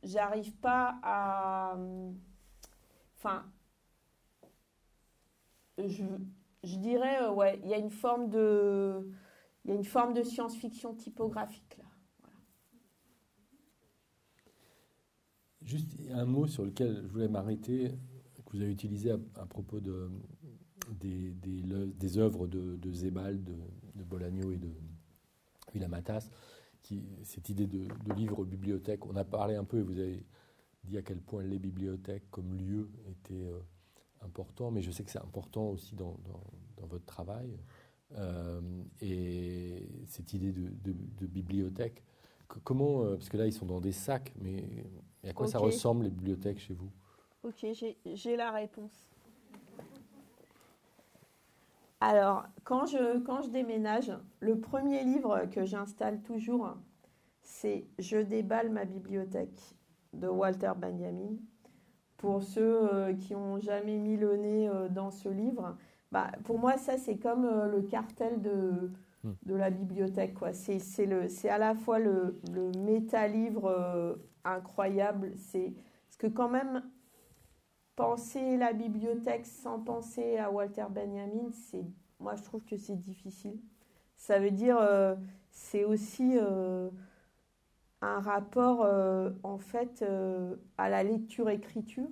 [0.03, 1.75] J'arrive pas à.
[3.17, 3.45] Enfin.
[5.77, 9.07] Je, dirais, ouais, il y a une forme de.
[9.63, 11.83] Il y a une forme de science-fiction typographique là.
[15.61, 17.91] Juste un mot sur lequel je voulais m'arrêter,
[18.45, 20.09] que vous avez utilisé à, propos de,
[20.91, 23.55] des, des, œuvres de, Zébal, de,
[23.95, 24.71] de, Bolagno et de
[25.73, 26.29] Villamatas,
[27.23, 29.05] cette idée de, de livre bibliothèque.
[29.05, 30.25] On a parlé un peu et vous avez
[30.85, 33.59] dit à quel point les bibliothèques comme lieu étaient euh,
[34.21, 36.41] importants, mais je sais que c'est important aussi dans, dans,
[36.81, 37.59] dans votre travail.
[38.15, 38.61] Euh,
[39.01, 42.03] et cette idée de, de bibliothèque,
[42.63, 44.63] comment, euh, parce que là ils sont dans des sacs, mais
[45.27, 46.91] à quoi ça ressemble les bibliothèques chez vous?
[47.43, 47.65] Ok,
[48.05, 49.07] j'ai la réponse.
[51.99, 56.77] Alors, quand je, quand je déménage, le premier livre que j'installe toujours,
[57.41, 59.59] c'est Je déballe ma bibliothèque
[60.13, 61.37] de Walter Benjamin.
[62.17, 65.77] Pour ceux euh, qui n'ont jamais mis le nez euh, dans ce livre.
[66.11, 68.91] Bah, pour moi, ça, c'est comme euh, le cartel de,
[69.23, 69.33] Hmm.
[69.43, 70.35] de la bibliothèque.
[70.35, 70.53] Quoi.
[70.53, 75.33] C'est, c'est, le, c'est à la fois le, le méta-livre euh, incroyable.
[75.37, 75.73] C'est,
[76.07, 76.83] parce que quand même,
[77.95, 81.85] penser la bibliothèque sans penser à Walter Benjamin, c'est,
[82.19, 83.59] moi, je trouve que c'est difficile.
[84.15, 85.15] Ça veut dire, euh,
[85.49, 86.89] c'est aussi euh,
[88.01, 92.09] un rapport, euh, en fait, euh, à la lecture-écriture.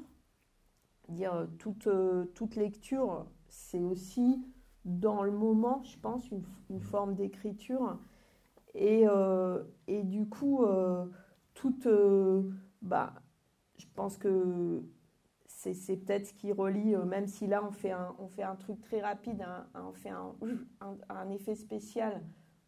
[1.09, 4.43] Dire euh, toute, euh, toute lecture, c'est aussi
[4.85, 7.97] dans le moment, je pense, une, une forme d'écriture.
[8.75, 9.05] Et,
[9.87, 10.65] et du coup,
[11.53, 11.87] toute,
[12.81, 13.13] bah,
[13.77, 14.83] je pense que
[15.47, 18.81] c'est, peut-être ce qui relie, même si là on fait un, on fait un truc
[18.81, 20.33] très rapide, un- on fait un,
[20.81, 22.21] un- un effet spécial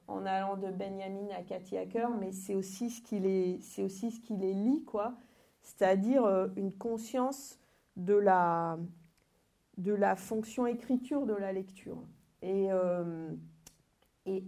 [0.07, 3.83] en allant de Benjamin à Cathy Hacker, mais c'est aussi ce qui les, c'est
[4.53, 5.15] lie, quoi.
[5.61, 7.59] C'est-à-dire euh, une conscience
[7.97, 8.79] de la,
[9.77, 12.01] de la fonction écriture de la lecture.
[12.41, 13.31] Et, euh,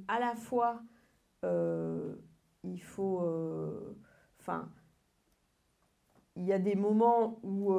[0.08, 0.82] à la fois,
[1.44, 2.16] euh,
[2.64, 3.22] il faut.
[4.40, 4.70] Enfin,
[6.36, 7.74] il y a des moments où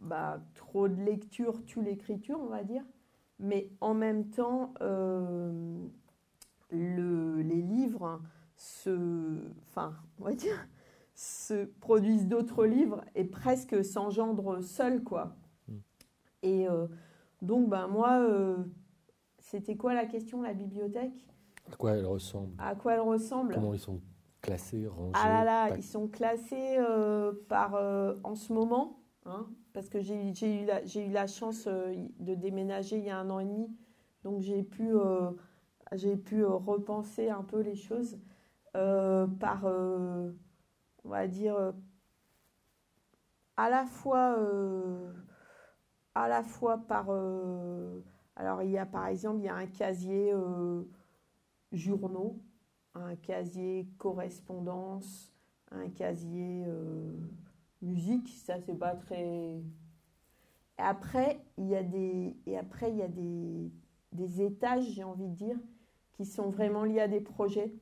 [0.00, 2.82] bah, trop de lecture tue l'écriture, on va dire.
[3.38, 4.72] Mais en même temps,
[6.70, 8.20] le- les livres
[8.56, 10.68] se, enfin, on va dire,
[11.14, 15.36] se produisent d'autres livres et presque s'engendrent seuls, quoi.
[15.68, 15.76] Mm.
[16.42, 16.86] Et euh,
[17.42, 18.56] donc, ben moi, euh,
[19.38, 21.28] c'était quoi la question, la bibliothèque?
[21.72, 22.54] À quoi elle ressemble?
[22.58, 23.54] À quoi elle ressemble?
[23.54, 24.00] Comment ils sont
[24.40, 27.74] classés, rangés ah là là, ils sont classés euh, par
[28.24, 33.10] en ce moment, hein, parce que j'ai eu, eu la chance de déménager il y
[33.10, 33.68] a un an et demi,
[34.22, 34.94] donc j'ai pu,
[35.92, 38.18] j'ai pu euh, repenser un peu les choses
[38.76, 40.30] euh, par, euh,
[41.04, 41.74] on va dire,
[43.56, 44.36] à la fois,
[46.14, 47.10] à la fois par,
[48.36, 50.32] alors il y a par exemple, il y a un casier
[51.72, 52.40] journaux
[52.94, 55.32] un casier correspondance,
[55.70, 56.66] un casier
[57.82, 59.62] musique, ça c'est pas très.
[60.78, 63.72] Et après, il y a des, et après, il y a des,
[64.12, 65.56] des étages, j'ai envie de dire,
[66.18, 67.72] qui sont vraiment liés à des projets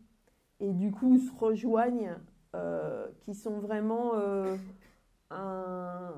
[0.61, 2.17] et du coup se rejoignent,
[2.55, 4.57] euh, qui sont vraiment euh,
[5.31, 6.13] un,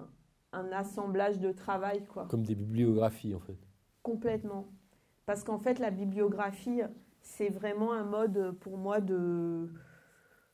[0.52, 2.26] un assemblage de travail, quoi.
[2.26, 3.56] Comme des bibliographies, en fait.
[4.02, 4.66] Complètement.
[5.26, 6.80] Parce qu'en fait, la bibliographie,
[7.20, 9.70] c'est vraiment un mode, pour moi, de...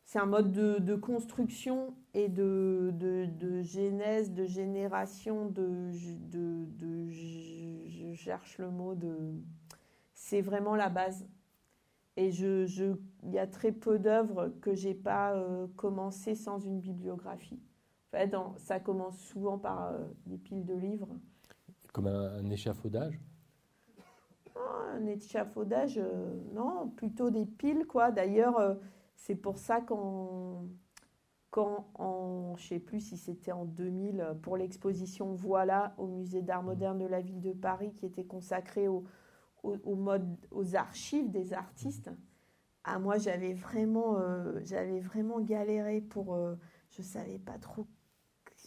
[0.05, 5.91] C'est un mode de, de construction et de, de, de genèse, de génération, de,
[6.31, 9.17] de, je cherche le mot, de...
[10.13, 11.27] C'est vraiment la base.
[12.17, 12.95] Et je, je,
[13.25, 17.61] il y a très peu d'œuvres que j'ai pas euh, commencé sans une bibliographie.
[18.13, 21.09] En fait, dans- ça commence souvent par euh, des piles de livres.
[21.95, 23.19] Comme un, un échafaudage?
[24.57, 28.11] Ah, Un échafaudage, euh, non, plutôt des piles, quoi.
[28.11, 28.75] D'ailleurs, euh,
[29.17, 30.65] c'est pour ça qu'en,
[31.51, 36.43] quand en, je sais plus si c'était en 2000, euh, pour l'exposition Voilà au Musée
[36.43, 39.05] d'Art Moderne de la ville de Paris, qui était consacrée au,
[39.65, 42.11] aux archives des artistes.
[42.85, 44.61] Ah, moi, j'avais vraiment, euh,
[45.01, 46.55] vraiment galéré pour, euh,
[46.91, 47.87] je savais pas trop,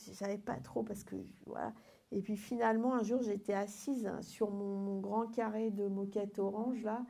[0.06, 1.72] je savais pas trop parce que, voilà.
[2.12, 7.06] Et puis finalement, un jour, j'étais assise sur mon, grand carré de moquette orange, là,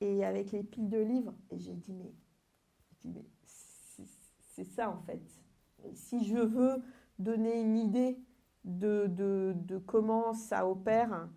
[0.00, 1.34] et avec les piles de livres.
[1.50, 3.24] Et j'ai dit, mais,
[4.54, 5.22] c'est ça en fait.
[5.94, 6.82] Si je veux
[7.18, 8.18] donner une idée
[8.64, 11.28] de, de comment ça opère,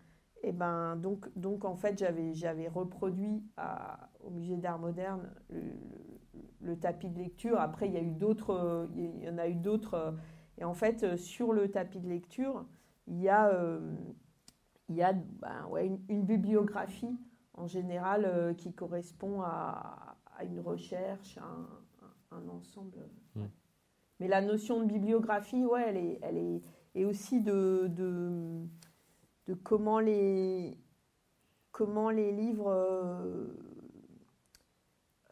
[0.48, 5.60] et ben donc, donc en fait, j'avais j'avais reproduit à- au musée d'art moderne le,
[5.60, 7.60] le- le tapis de lecture.
[7.60, 9.94] Après, il y a eu d'autres, il y en a eu d'autres.
[9.96, 10.12] euh,
[10.58, 12.66] Et en fait, euh, sur le tapis de lecture,
[13.08, 13.80] il y a, euh,
[14.90, 17.18] il y a ben, ouais, une, une bibliographie
[17.56, 21.44] en général euh, qui correspond à, à une recherche, à
[22.36, 23.08] un, un ensemble.
[23.36, 23.42] Mm.
[24.20, 26.62] Mais la notion de bibliographie, ouais, elle est, elle est,
[26.96, 28.66] et aussi de, de,
[29.48, 30.78] de comment les,
[31.72, 33.48] comment les livres, euh,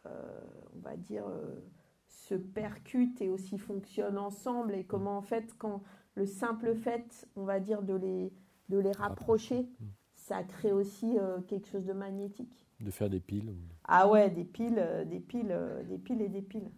[0.06, 0.40] euh,
[0.76, 1.60] on va dire, euh,
[2.06, 5.82] se percutent et aussi fonctionnent ensemble et comment en fait, quand
[6.14, 8.32] le simple fait, on va dire, de les,
[8.68, 9.86] de les rapprocher, Mm.
[10.14, 11.16] ça crée aussi
[11.48, 12.66] quelque chose de magnétique.
[12.80, 13.50] De faire des piles.
[13.50, 15.54] ou- Ah ouais, des piles, des piles,
[15.88, 16.70] des piles et des piles.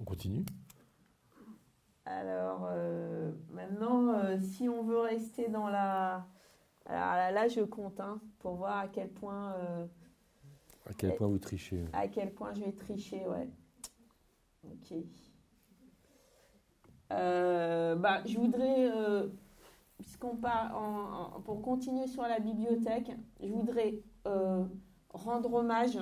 [0.00, 0.44] On continue?
[2.06, 6.26] Alors euh, maintenant, euh, si on veut rester dans la...
[6.86, 9.54] Alors là, là, je compte hein, pour voir à quel point...
[9.54, 9.86] euh,
[10.86, 13.48] À quel point vous trichez À quel point je vais tricher, ouais.
[14.64, 14.98] Ok.
[17.08, 18.90] Bah, je voudrais,
[19.96, 24.02] puisqu'on part en, pour continuer sur la bibliothèque, je voudrais
[25.10, 25.98] rendre hommage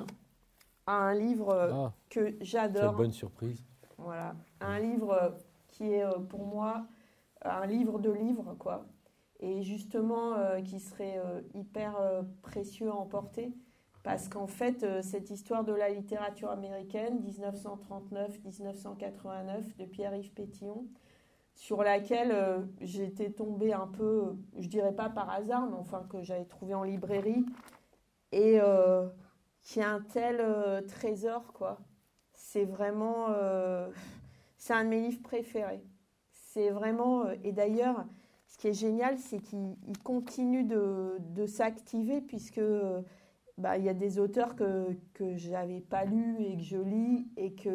[0.87, 2.95] à un livre ah, que j'adore.
[2.95, 3.63] bonne surprise.
[3.99, 5.37] Voilà, un livre
[5.73, 6.87] qui est pour moi
[7.43, 8.87] un livre de livres, quoi
[9.43, 13.53] et justement euh, qui serait euh, hyper euh, précieux à emporter
[14.05, 20.89] parce qu'en fait, cette histoire de la littérature américaine, 1939-1989, de Pierre-Yves Pétillon,
[21.55, 26.47] sur laquelle j'étais tombée un peu, je dirais pas par hasard, mais enfin que j'avais
[26.47, 27.47] trouvé en librairie,
[28.33, 28.59] et
[29.61, 31.79] qui est un tel trésor, quoi.
[32.35, 33.29] C'est vraiment,
[34.63, 35.83] c'est un de mes livres préférés.
[36.31, 38.07] C'est vraiment, et d'ailleurs,
[38.47, 42.61] ce qui est génial, c'est qu'il continue de, de s'activer puisque
[43.59, 46.77] bah, il y a des auteurs que, que je n'avais pas lus et que je
[46.77, 47.71] lis et que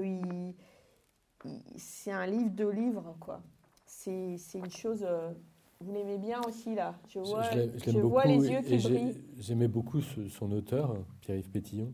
[1.75, 3.17] c'est un livre de livres.
[3.19, 3.43] quoi.
[3.85, 5.05] C'est une chose...
[5.05, 5.33] Euh,
[5.81, 7.51] vous l'aimez bien aussi, là Je vois,
[7.85, 9.21] je, vois les yeux qui brillent.
[9.38, 11.93] J'aimais beaucoup son auteur, Pierre-Yves Pétillon,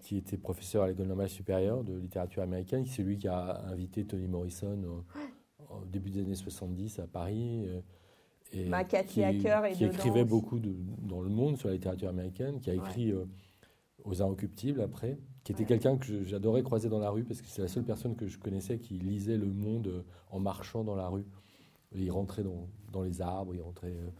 [0.00, 2.84] qui était professeur à l'École normale supérieure de littérature américaine.
[2.86, 7.64] C'est lui qui a invité Toni Morrison au, au début des années 70 à Paris.
[7.66, 7.80] Euh,
[8.52, 8.70] et
[9.74, 13.24] qui, écrivait beaucoup dans le monde sur la littérature américaine, qui a écrit euh,
[14.04, 17.62] Aux Inrecuptibles après, qui était quelqu'un que j'adorais croiser dans la rue parce que c'est
[17.62, 21.08] la seule personne que je connaissais qui lisait Le Monde euh, en marchant dans la
[21.08, 21.26] rue.
[21.94, 23.88] il rentrait dans, dans, les arbres, il rentrait.
[23.88, 24.10] Euh,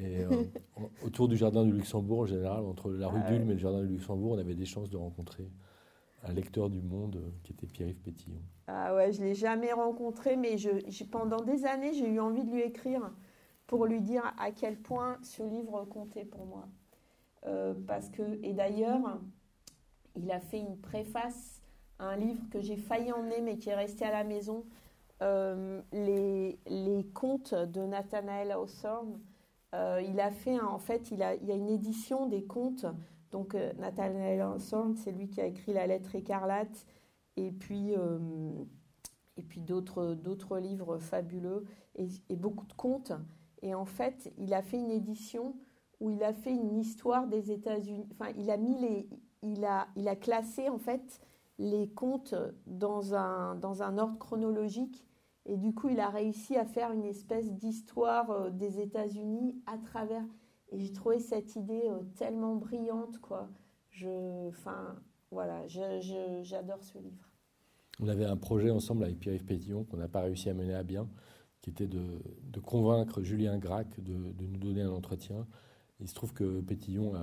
[0.00, 0.24] et,
[1.04, 3.80] autour du jardin du Luxembourg, en général, entre la rue ah d'Ulm et le jardin
[3.80, 5.48] du Luxembourg, on avait des chances de rencontrer
[6.24, 8.40] un lecteur du Monde qui était Pierre-Yves Pétillon.
[8.66, 12.44] Ah ouais, je ne l'ai jamais rencontré, mais je, pendant des années, j'ai eu envie
[12.44, 13.10] de lui écrire
[13.66, 16.68] pour lui dire à quel point ce livre comptait pour moi.
[17.46, 19.20] Euh, parce que, et d'ailleurs,
[20.16, 21.62] il a fait une préface
[21.98, 24.64] à un livre que j'ai failli emmener mais qui est resté à la maison,
[25.22, 29.20] euh, les, les, contes de Nathanael Hawthorne.
[29.74, 32.86] Euh, il a fait, en fait, il, a, il y a une édition des contes.
[33.30, 36.86] Donc, Nathanael Hawthorne, c'est lui qui a écrit La lettre écarlate
[37.36, 37.92] et puis,
[39.36, 41.66] et puis d'autres, d'autres livres fabuleux
[41.96, 43.12] et, et beaucoup de contes.
[43.62, 45.54] Et en fait, il a fait une édition
[46.00, 48.06] où il a fait une histoire des États-Unis.
[48.12, 49.08] Enfin, il a mis les,
[49.42, 51.20] il a, il a classé en fait
[51.58, 52.34] les contes
[52.66, 55.04] dans un, dans un ordre chronologique.
[55.48, 59.78] Et du coup, il a réussi à faire une espèce d'histoire euh, des États-Unis à
[59.78, 60.24] travers.
[60.70, 63.48] Et j'ai trouvé cette idée euh, tellement brillante, quoi.
[63.90, 64.96] Je, enfin,
[65.30, 67.30] voilà, j'adore ce livre.
[68.00, 70.84] On avait un projet ensemble avec Pierre-Yves Pétillon qu'on n'a pas réussi à mener à
[70.84, 71.08] bien
[71.60, 75.44] qui était de, de convaincre Julien Gracq de, de, nous donner un entretien.
[75.98, 77.14] Il se trouve que Pétillon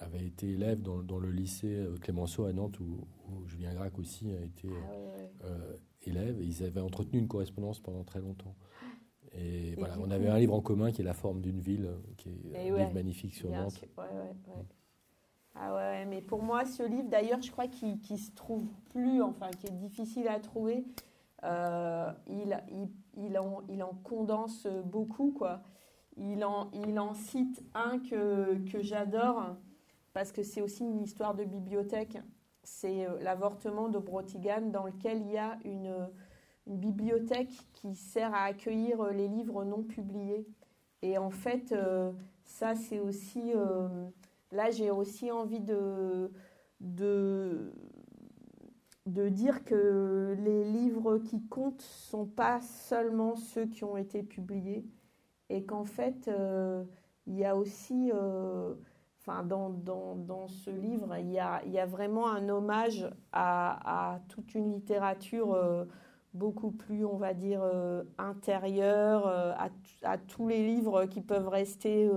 [0.00, 3.06] avait été élève dans, dans, le lycée euh, Clémenceau à Nantes, où,
[3.46, 5.76] Julien Gracq aussi a été ah euh,
[6.08, 6.40] élève.
[6.40, 8.54] Et ils avaient entretenu une correspondance pendant très longtemps.
[9.32, 12.30] Et, voilà, on avait un livre en commun qui est La forme d'une ville, qui
[12.30, 13.84] est un livre magnifique sur Nantes.
[15.54, 19.20] Ah ouais, mais pour moi, ce livre, d'ailleurs, je crois qu'il ne se trouve plus,
[19.20, 20.84] enfin, qui est difficile à trouver.
[21.44, 22.56] Euh, il,
[23.16, 25.62] il, en, il, en, condense beaucoup, quoi.
[26.16, 29.56] Il en, il en cite un que, que j'adore,
[30.12, 32.18] parce que c'est aussi une histoire de bibliothèque.
[32.72, 36.08] C'est euh, l'avortement de Brotigan, dans lequel il y a une,
[36.66, 40.46] bibliothèque qui sert à accueillir les livres non publiés.
[41.02, 42.12] Et en fait, euh,
[42.44, 43.52] ça, c'est aussi...
[44.52, 46.30] là, j'ai aussi envie de,
[49.06, 54.84] dire que les livres qui comptent sont pas seulement ceux qui ont été publiés
[55.50, 56.84] et qu'en fait euh,
[57.26, 58.74] il y a aussi euh,
[59.20, 63.08] enfin dans, dans, dans, ce livre il y, a, il y a vraiment un hommage
[63.32, 65.84] à, à toute une littérature euh,
[66.34, 67.62] beaucoup plus on va dire
[68.18, 69.68] intérieure à,
[70.02, 72.08] à, tous les livres qui peuvent rester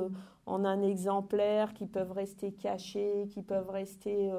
[0.45, 4.32] en un exemplaire qui peuvent rester cachés qui peuvent rester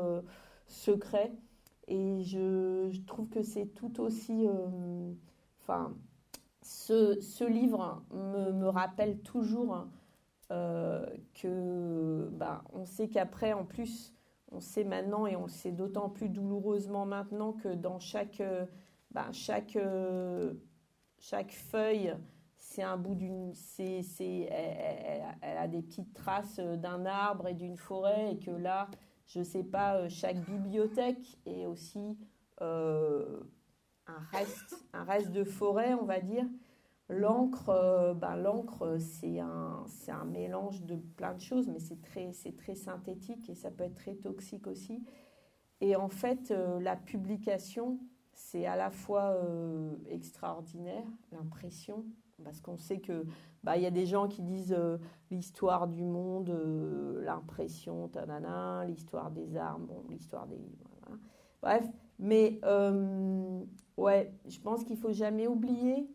[0.67, 1.33] secrets
[1.89, 4.47] et je, trouve que c'est tout aussi.
[4.47, 5.13] Euh,
[5.63, 5.95] enfin,
[6.63, 9.87] ce, ce, livre me, me, rappelle toujours
[10.51, 12.29] euh, que.
[12.33, 14.15] Ben, on sait qu'après, en plus,
[14.53, 18.43] on sait maintenant et on le sait d'autant plus douloureusement maintenant que dans chaque.
[19.11, 19.79] Ben, chaque,
[21.19, 22.15] chaque feuille,
[22.59, 23.55] c'est un bout d'une.
[23.55, 24.03] C'est,
[24.51, 28.89] elle, elle, a des petites traces d'un arbre et d'une forêt, et que là,
[29.27, 32.17] je ne sais pas, euh, chaque bibliothèque est aussi
[32.61, 33.41] euh,
[34.07, 36.45] un, reste, un reste de forêt, on va dire.
[37.09, 42.01] L'encre, euh, ben, l'encre c'est un, c'est un mélange de plein de choses, mais c'est
[42.01, 45.05] très, c'est très synthétique et ça peut être très toxique aussi.
[45.81, 46.51] Et en fait,
[46.81, 47.99] la publication,
[48.33, 49.37] c'est à la fois
[50.09, 52.07] extraordinaire, l'impression,
[52.43, 53.27] parce qu'on sait que
[53.65, 54.77] bah, y a des gens qui disent
[55.31, 56.49] l'histoire du monde,
[57.21, 58.11] l'impression,
[58.87, 60.59] l'histoire des armes, l'histoire des...
[61.61, 61.87] Bref,
[62.19, 62.61] mais
[63.99, 66.09] ouais, je pense qu'il faut jamais oublier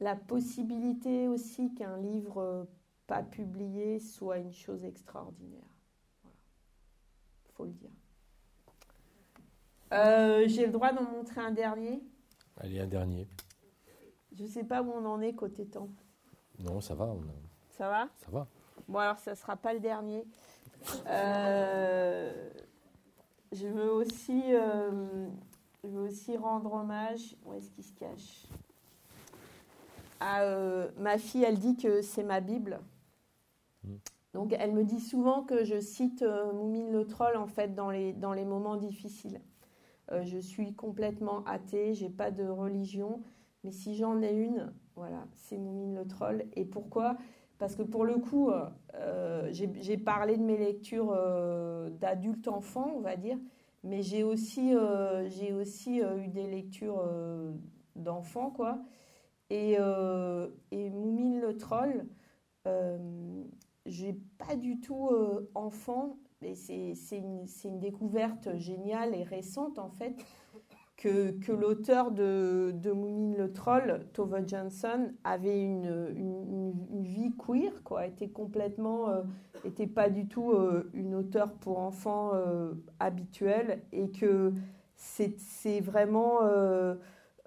[0.00, 2.66] la possibilité aussi qu'un livre
[3.06, 5.60] pas publié soit une chose extraordinaire.
[6.24, 7.90] Il faut le dire.
[9.92, 12.02] Euh, j'ai le droit d'en montrer un dernier?
[12.58, 13.28] Allez, un dernier.
[14.34, 15.90] Je ne sais pas où on en est côté temps.
[16.58, 17.14] Non, ça va.
[17.70, 18.08] Ça va?
[18.16, 18.46] Ça va.
[18.88, 20.24] Bon, alors ça ne sera pas le dernier.
[21.06, 22.50] Euh,
[23.52, 25.28] je, veux aussi, euh,
[25.84, 27.36] je veux aussi rendre hommage.
[27.44, 28.46] Où est-ce qu'il se cache?
[30.22, 32.80] À, Ma fille, elle dit que c'est ma Bible.
[33.84, 33.94] Mm.
[34.34, 38.14] Donc elle me dit souvent que je cite Moumine le troll en fait dans les,
[38.14, 39.40] dans les moments difficiles.
[40.10, 43.22] Euh, je suis complètement athée, j'ai pas de religion,
[43.64, 46.44] mais si j'en ai une, voilà, c'est Moumine le troll.
[46.54, 47.16] Et pourquoi?
[47.58, 53.00] Parce que pour le coup, euh, j'ai parlé de mes lectures euh, d'adulte enfant, on
[53.00, 53.38] va dire,
[53.84, 54.74] mais j'ai aussi,
[55.28, 57.02] j'ai aussi eu des lectures
[57.96, 58.78] d'enfants, quoi.
[59.52, 59.76] Et,
[60.70, 62.06] et Moumine le troll,
[63.86, 65.10] j'ai pas du tout
[65.54, 66.16] enfant
[66.54, 70.14] c'est une, découverte géniale et récente en fait
[70.96, 77.82] que, que l'auteur de, de Moumine le Troll, Tove Johnson, avait une, une, vie queer,
[77.82, 79.22] quoi, était complètement, euh,
[79.64, 84.52] était pas du tout euh, une auteure pour enfants euh, habituelle et que
[84.94, 86.38] c'est vraiment,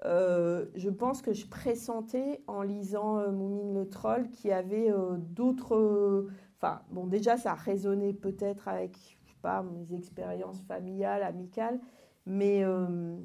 [0.05, 6.27] je pense que je pressentais en lisant Moumine le Troll qu'il y avait d'autres
[6.57, 11.79] Enfin, bon, déjà, ça a résonné peut-être avec, pas, mes expériences familiales, amicales,
[12.25, 13.17] mais euh,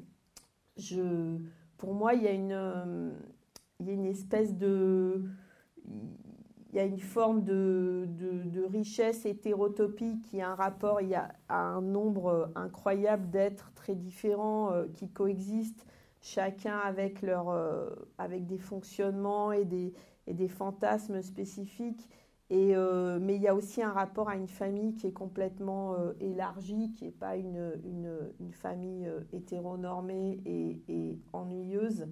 [0.77, 1.37] je,
[1.77, 3.11] pour moi, il y a une, euh,
[3.79, 5.23] y a une espèce de,
[6.69, 11.15] il y a une forme de, de, richesse hétérotopie qui a un rapport, il y
[11.15, 15.85] a un nombre incroyable d'êtres très différents euh, qui coexistent,
[16.21, 17.49] chacun avec, leur,
[18.17, 19.93] avec des fonctionnements et des,
[20.27, 22.07] et des fantasmes spécifiques
[22.51, 26.13] euh, mais il y a aussi un rapport à une famille qui est complètement euh,
[26.19, 32.07] élargie, qui n'est pas une, une, famille euh, hétéronormée et, et, ennuyeuse.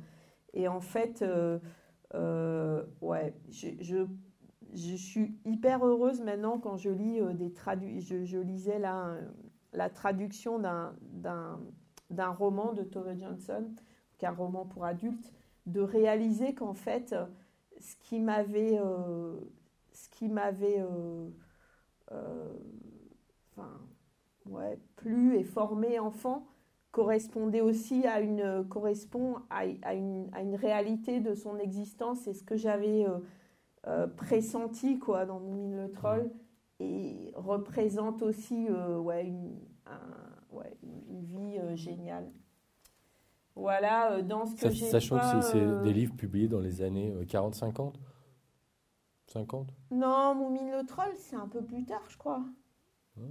[0.54, 1.24] Et en fait,
[3.02, 3.68] ouais, je,
[4.74, 7.54] je, suis hyper heureuse maintenant quand je lis des.
[8.00, 9.18] Je, lisais là,
[9.74, 13.70] la traduction d'un roman de Tove Johnson,
[14.20, 15.34] qui est un roman pour adultes,
[15.66, 17.16] de réaliser qu'en fait,
[17.80, 18.80] ce qui m'avait
[20.00, 21.30] ce qui m'avait euh,
[22.12, 22.54] euh,
[23.52, 23.70] enfin,
[24.46, 26.48] ouais, plu et formé enfant
[26.92, 32.34] correspondait aussi à une, correspond à, à, une, à une, réalité de son existence et
[32.34, 33.06] ce que j'avais
[33.88, 36.32] euh, pressenti quoi, dans Moumine le Troll
[36.80, 39.60] et représente aussi ouais, une,
[40.52, 42.32] ouais, une, vie géniale.
[43.60, 47.94] Voilà, dans ce que j'ai Sachant que c'est des livres publiés dans les années 40-50
[49.28, 52.44] 50 Non, Moumine le Troll, c'est un peu plus tard, je crois.
[53.18, 53.22] Ah.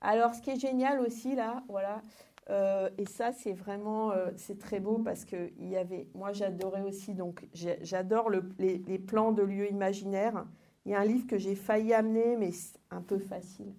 [0.00, 2.02] Alors, ce qui est génial aussi, là, voilà,
[2.50, 6.32] euh, et ça, c'est vraiment, euh, c'est très beau parce que il y avait, moi,
[6.32, 10.46] j'adorais aussi, donc, j'adore les, les, plans de lieux imaginaires.
[10.86, 13.74] Il y a un livre que j'ai failli amener, mais c'est un peu facile.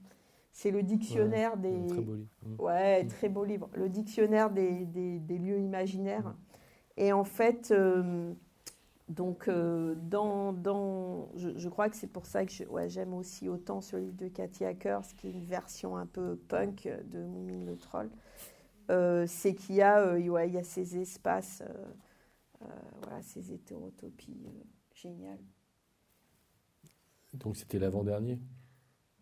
[0.60, 1.88] C'est le dictionnaire des.
[1.88, 2.30] Très beau livre.
[2.44, 2.62] Mm.
[2.62, 3.70] Ouais, très beau livre.
[3.76, 6.36] Le dictionnaire des, des, des lieux imaginaires.
[6.98, 7.72] Et en fait.
[7.72, 8.34] Euh,
[9.08, 12.52] donc, euh, dans, dans, je, crois que c'est pour ça que
[12.90, 16.88] j'aime aussi autant ce livre de Cathy Hackers, qui est une version un peu punk
[17.06, 18.12] de Moumine le Troll.
[18.92, 21.64] Euh, c'est qu'il y, a, il y a ces espaces,
[22.60, 24.46] voilà, ces hétérotopies
[24.94, 25.42] géniales.
[27.34, 28.38] Donc, c'était l'avant-dernier?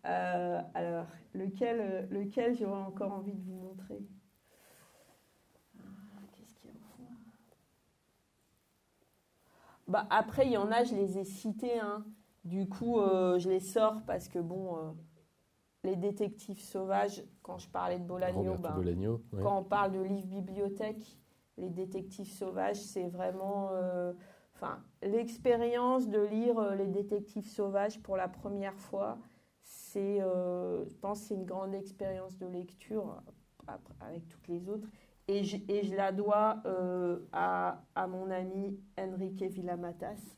[0.08, 4.00] Alors, lequel, lequel j'aurais encore envie de vous montrer?
[9.88, 11.80] Bah, après, il y en a, je les ai cités.
[11.80, 12.06] Hein.
[12.44, 14.92] Du coup, euh, je les sors parce que, bon, euh,
[15.84, 18.76] les détectives sauvages, quand je parlais de Bolagno, bah,
[19.42, 21.18] quand on parle de livres bibliothèque,
[21.58, 23.70] les détectives sauvages, c'est vraiment.
[23.72, 24.14] Euh,
[24.56, 29.18] enfin, l'expérience de lire les détectives sauvages pour la première fois,
[29.98, 33.22] c'est, je pense, c'est une grande expérience de lecture
[34.00, 34.88] avec toutes les autres.
[35.28, 40.38] Et je, la dois euh, à, mon ami Enrique Villamatas.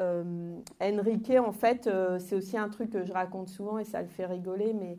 [0.00, 4.02] Euh, Enrique, en fait, euh, c'est aussi un truc que je raconte souvent et ça
[4.02, 4.98] le fait rigoler, mais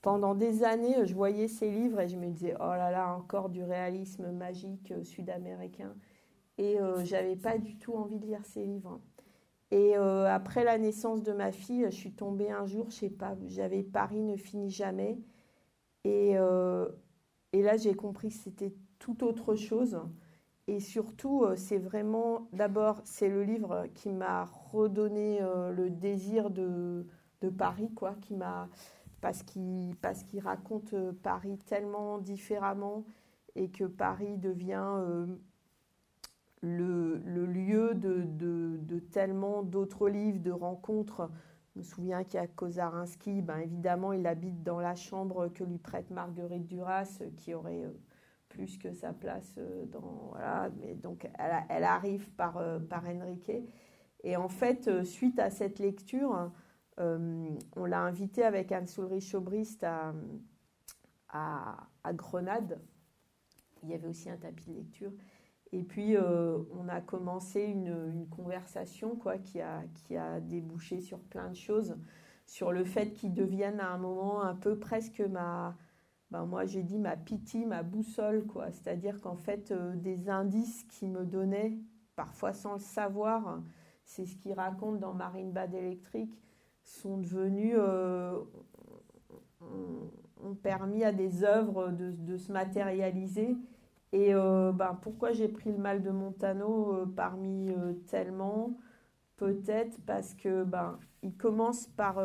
[0.00, 3.50] pendant des années, je voyais ces livres et je me disais, oh là là, encore
[3.50, 5.94] du réalisme magique euh, sud-américain.
[6.56, 9.00] Et j'avais pas du tout envie de lire ces livres.
[9.72, 13.36] Et après la naissance de ma fille, je suis tombée un jour, je sais pas,
[13.46, 15.16] j'avais Paris ne finit jamais.
[16.04, 16.32] Et,
[17.52, 20.00] et là, j'ai compris que c'était tout autre chose.
[20.70, 26.48] Et surtout, euh, c'est vraiment, d'abord, c'est le livre qui m'a redonné euh, le désir
[26.48, 27.06] de,
[27.40, 28.68] de Paris, quoi, qui m'a,
[29.20, 33.04] parce qu'il parce qu'il raconte euh, Paris tellement différemment
[33.56, 35.26] et que Paris devient
[36.62, 41.30] le, lieu de, tellement d'autres livres, de rencontres.
[41.74, 45.64] Je me souviens qu'il y a Kozarinsky, ben évidemment, il habite dans la chambre que
[45.64, 47.86] lui prête Marguerite Duras, qui aurait
[48.50, 50.28] plus que sa place euh, dans.
[50.32, 50.68] Voilà,
[51.02, 53.50] donc elle, arrive par, euh, par Enrique.
[54.22, 56.50] Et en fait, euh, suite à cette lecture,
[56.98, 60.12] on l'a invité avec Anne-Soulrich Chaubrist à,
[61.30, 62.78] à, Grenade.
[63.82, 65.10] Il y avait aussi un tapis de lecture.
[65.72, 71.48] Et puis, on a commencé une, conversation quoi, qui, a, qui a débouché sur plein
[71.48, 71.96] de choses,
[72.44, 75.76] sur le fait qu'il devienne à un moment un peu presque ma,
[76.30, 78.70] ben moi j'ai dit ma pitié, ma boussole, quoi.
[78.70, 81.78] C'est-à-dire qu'en fait, euh, des indices qui me donnaient,
[82.16, 83.60] parfois sans le savoir,
[84.04, 86.40] c'est ce qu'il raconte dans Marine Bad électrique,
[86.82, 88.40] sont devenus, euh,
[89.60, 93.56] ont, permis à des œuvres de se matérialiser.
[94.12, 97.72] Et euh, ben, pourquoi j'ai pris le mal de Montano parmi
[98.06, 98.76] tellement?
[99.36, 102.16] Peut-être parce que ben, il commence par,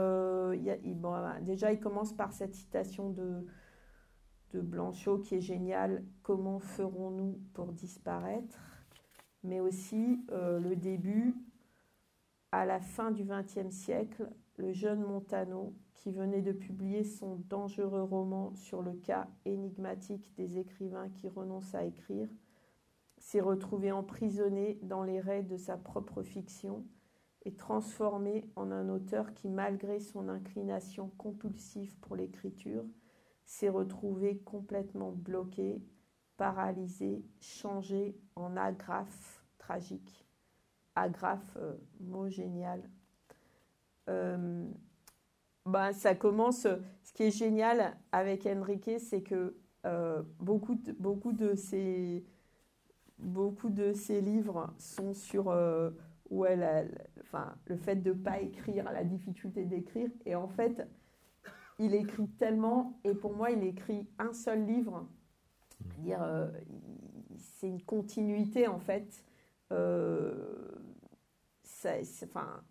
[0.53, 3.45] il, bon, déjà il commence par cette citation de
[4.55, 8.57] de Blanchot qui est génial, Comment ferons-nous pour disparaître?
[9.43, 11.35] Mais aussi euh, le début,
[12.51, 18.03] à la fin du XXe siècle, le jeune Montano, qui venait de publier son dangereux
[18.03, 22.29] roman sur le cas énigmatique des écrivains qui renoncent à écrire,
[23.17, 26.85] s'est retrouvé emprisonné dans les raies de sa propre fiction
[27.45, 32.83] et transformé en un auteur qui, malgré son inclination compulsive pour l'écriture,
[33.45, 35.81] s'est retrouvé complètement bloqué,
[36.37, 40.27] paralysé, changé en agrafe tragique.
[40.95, 42.89] Agrafe, euh, mot génial.
[44.09, 44.67] Euh,
[45.65, 46.67] ben, ça commence.
[47.03, 49.55] Ce qui est génial avec Enrique, c'est que
[49.85, 52.25] euh, beaucoup, de, beaucoup, de ces,
[53.19, 55.51] beaucoup de ces livres sont sur
[56.29, 60.09] où elle enfin, le fait de ne pas écrire, la difficulté d'écrire.
[60.25, 60.87] Et en fait,
[61.79, 65.07] il écrit tellement, et pour moi, il écrit un seul livre.
[66.09, 66.49] euh,
[67.37, 69.23] c'est une continuité en fait.
[69.71, 70.71] Euh,
[72.23, 72.63] enfin,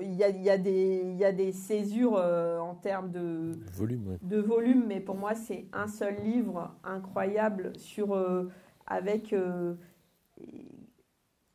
[0.00, 4.18] il y a, y, a des, y a des césures euh, en termes de volume,
[4.22, 8.16] de volume, mais pour moi, c'est un seul livre incroyable sur
[8.86, 9.34] avec.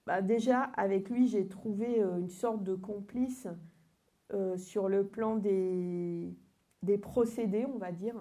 [0.05, 3.47] Bah, déjà, avec lui, j'ai trouvé une sorte de complice
[4.57, 6.35] sur le plan des,
[6.83, 8.15] des procédés, on va dire,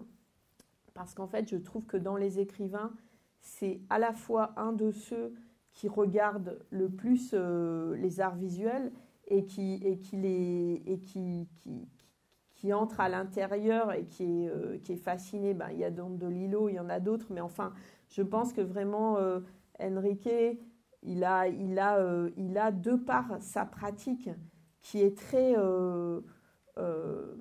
[0.94, 2.92] parce qu'en fait, je trouve que dans les écrivains,
[3.40, 5.34] c'est à la fois un de ceux
[5.72, 8.92] qui regardent le plus euh, les arts visuels
[9.28, 11.88] et qui, et qui, les, et qui, qui,
[12.54, 15.54] qui entre à l'intérieur et qui est, euh, qui est fasciné.
[15.54, 17.72] Ben, il y a donc de Lilo, il y en a d'autres, mais enfin,
[18.08, 19.40] je pense que vraiment, euh,
[19.80, 20.28] Enrique,
[21.02, 24.30] il a, il, a, il a, de par sa pratique,
[24.80, 25.54] qui est très
[26.78, 27.34] euh,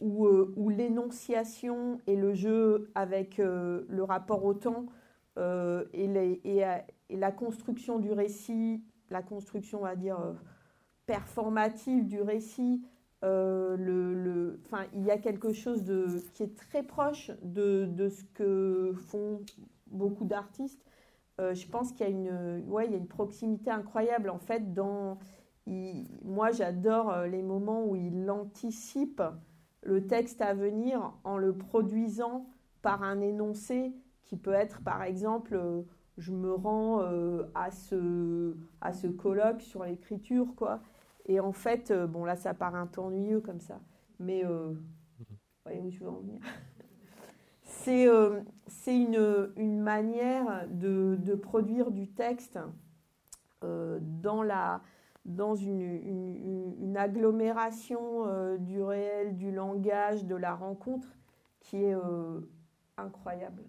[0.00, 4.86] où, l'énonciation et le jeu avec euh, le rapport au temps
[5.38, 6.06] euh, et,
[6.44, 10.18] et, la construction du récit, la construction, on va dire,
[11.06, 12.82] performative du récit,
[13.22, 14.60] le, le,
[14.92, 19.40] il y a quelque chose de, qui est très proche de, de ce que font
[19.86, 20.84] beaucoup d'artistes.
[21.38, 24.74] je pense qu'il y, a une, ouais, il y a une proximité incroyable en fait
[24.74, 25.18] dans...
[26.22, 29.22] moi j'adore les moments où il anticipe
[29.84, 32.46] le texte à venir en le produisant
[32.82, 35.82] par un énoncé qui peut être par exemple euh,
[36.16, 40.80] je me rends euh, à, ce, à ce colloque sur l'écriture quoi
[41.26, 43.80] et en fait euh, bon là ça paraît un peu ennuyeux comme ça
[44.18, 44.76] mais vous
[45.64, 46.40] voyez où je veux en venir
[47.62, 48.06] c'est
[48.66, 52.58] c'est une, une, manière de, de, produire du texte
[53.60, 54.80] dans la
[55.24, 55.80] dans une,
[56.80, 61.08] une, agglomération euh, du réel, du langage, de la rencontre
[61.60, 62.40] qui est euh,
[62.96, 63.64] incroyable.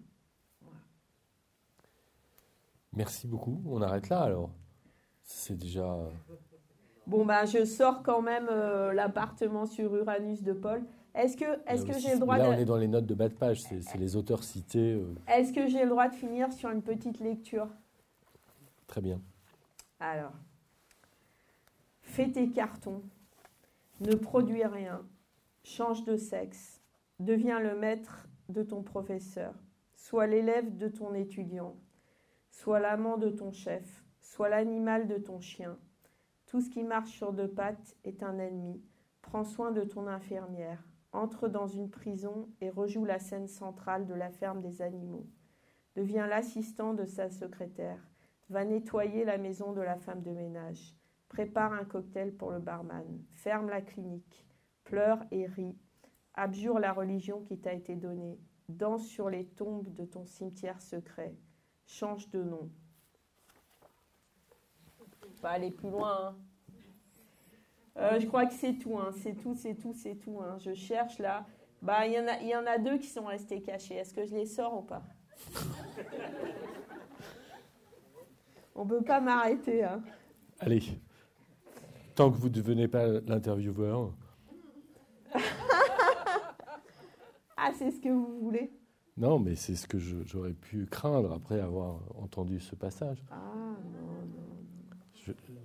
[2.93, 3.61] Merci beaucoup.
[3.65, 4.51] On arrête là alors.
[5.23, 5.97] C'est déjà.
[7.07, 8.47] Euh, bon, ben, je sors quand même
[8.93, 10.83] l'appartement sur Uranus de Paul.
[11.13, 12.55] Est-ce que, est-ce j'ai le droit Là, de...
[12.55, 14.95] on est dans les notes de bas de page, c'est c'est les auteurs cités.
[14.95, 17.69] euh, Est-ce que j'ai le droit de finir sur une petite lecture?
[18.87, 19.21] Très bien.
[20.01, 20.33] Alors,
[22.01, 23.01] fais tes cartons,
[24.01, 25.01] ne produis rien,
[25.63, 26.81] change de sexe,
[27.19, 29.53] deviens le maître de ton professeur,
[29.95, 31.77] sois l'élève de ton étudiant,
[32.51, 35.77] sois l'amant de ton chef, sois l'animal de ton chien.
[36.55, 38.81] Tout ce qui marche sur deux pattes est un ennemi.
[39.21, 40.81] Prends soin de ton infirmière.
[41.11, 45.27] Entre dans une prison et rejoue la scène centrale de la ferme des animaux.
[45.97, 47.99] Deviens l'assistant de sa secrétaire.
[48.47, 50.95] Va nettoyer la maison de la femme de ménage.
[51.27, 53.21] Prépare un cocktail pour le barman.
[53.33, 54.47] Ferme la clinique.
[54.85, 55.77] Pleure et ris.
[56.35, 58.39] Abjure la religion qui t'a été donnée.
[58.69, 61.35] Danse sur les tombes de ton cimetière secret.
[61.85, 62.71] Change de nom.
[65.45, 66.33] Pas aller plus loin.
[66.33, 66.35] hein.
[67.97, 69.11] Euh, je crois que c'est tout, hein.
[69.21, 70.39] c'est tout, c'est tout, c'est tout.
[70.41, 70.57] hein.
[70.57, 71.45] Je cherche là.
[71.83, 73.93] Bah, il y en a, il y en a deux qui sont restés cachés.
[73.93, 75.03] Est-ce que je les sors ou pas?
[78.73, 79.83] On peut pas m'arrêter.
[79.83, 80.01] Hein.
[80.61, 80.81] Allez,
[82.15, 84.13] tant que vous ne devenez pas l'intervieweur,
[87.55, 88.71] Ah, c'est ce que vous voulez
[89.17, 93.23] non, mais c'est ce que je- j'aurais pu craindre après avoir entendu ce passage.
[93.31, 93.35] Ah,
[93.93, 94.14] non.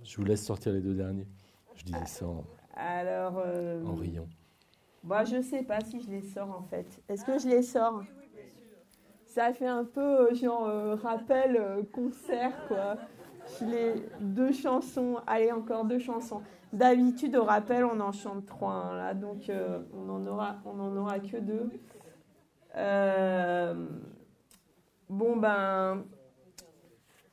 [0.03, 1.27] Je, vous laisse sortir les deux derniers.
[1.75, 2.43] Je disais ça en,
[2.75, 4.27] Alors, euh, en riant.
[5.03, 6.85] bah, je sais pas si je les sors en fait.
[7.09, 8.03] Est-ce que je les sors?
[9.25, 10.01] Ça fait un peu
[10.31, 12.97] euh, genre euh, rappel euh, concert quoi.
[13.59, 16.41] Je les deux chansons, allez encore deux chansons.
[16.73, 20.79] D'habitude au rappel on en chante trois hein, là, donc euh, on en aura on
[20.79, 21.69] en aura que deux.
[22.75, 23.87] Euh,
[25.09, 26.03] bon ben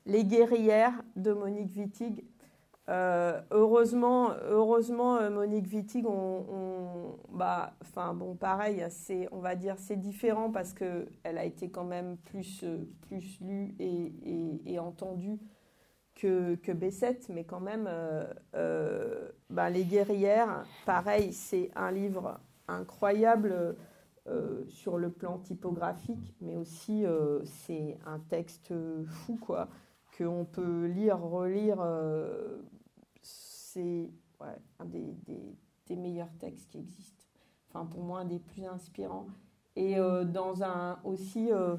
[0.06, 2.24] les guerrières de Monique Wittig.
[2.88, 9.74] Euh, heureusement, heureusement, euh, Monique Wittig, on, bah, enfin bon, pareil, c'est, on va dire,
[9.78, 14.12] c'est différent parce que elle a été quand même plus, euh, plus lue et,
[14.64, 15.38] et, entendue
[16.14, 17.90] que, que B7, mais quand même,
[18.54, 23.76] euh, bah, les guerrières, pareil, c'est un livre incroyable
[24.68, 27.06] sur le plan typographique, mais aussi
[27.44, 28.74] c'est un texte
[29.06, 29.68] fou, quoi,
[30.18, 31.78] qu'on peut lire, relire.
[33.78, 34.10] C'est
[34.40, 35.56] ouais, un des, des-
[35.86, 37.24] des meilleurs textes qui existent.
[37.68, 39.26] Enfin, pour moi, un des plus inspirants.
[39.76, 41.76] Et euh, dans un aussi, euh,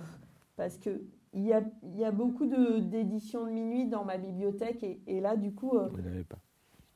[0.56, 1.02] parce que
[1.34, 5.02] il y a, il y a beaucoup de- d'éditions de minuit dans ma bibliothèque, et,
[5.08, 6.40] et là, du coup, euh, Vous n'avez pas.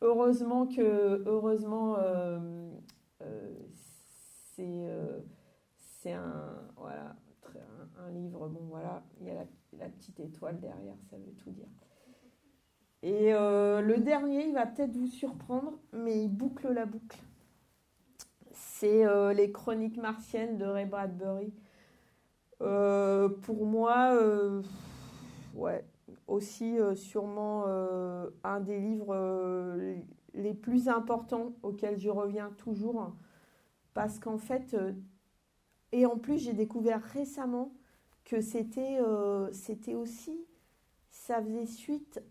[0.02, 1.98] heureusement que heureusement
[3.24, 4.88] c'est
[5.78, 7.16] c'est un voilà
[7.56, 9.46] un, un livre bon voilà il y a la,
[9.78, 11.68] la petite étoile derrière ça veut tout dire
[13.04, 17.20] et euh, le dernier il va peut-être vous surprendre mais il boucle la boucle.
[18.52, 21.54] C'est euh, les chroniques martiennes de Ray Bradbury.
[22.62, 24.18] Euh, pour moi
[25.54, 25.86] ouais
[26.28, 27.66] aussi sûrement
[28.44, 29.16] un des livres
[30.34, 33.14] les plus importants auxquels je reviens toujours.
[33.94, 34.78] Parce qu'en fait
[35.92, 37.74] et en plus j'ai découvert récemment
[38.24, 39.00] que c'était
[39.94, 40.46] aussi
[41.24, 42.22] ça faisait suite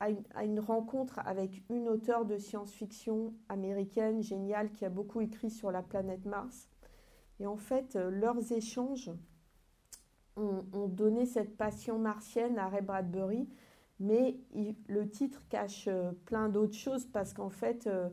[0.00, 5.70] à une, rencontre avec une auteure de science-fiction américaine géniale qui a beaucoup écrit sur
[5.70, 6.66] la planète Mars.
[7.40, 9.10] Et en fait euh, leurs échanges
[10.36, 13.50] ont, donné cette passion martienne à Ray Bradbury
[14.00, 14.38] mais
[14.88, 18.08] le titre cache euh, plein d'autres choses parce qu'en fait, euh,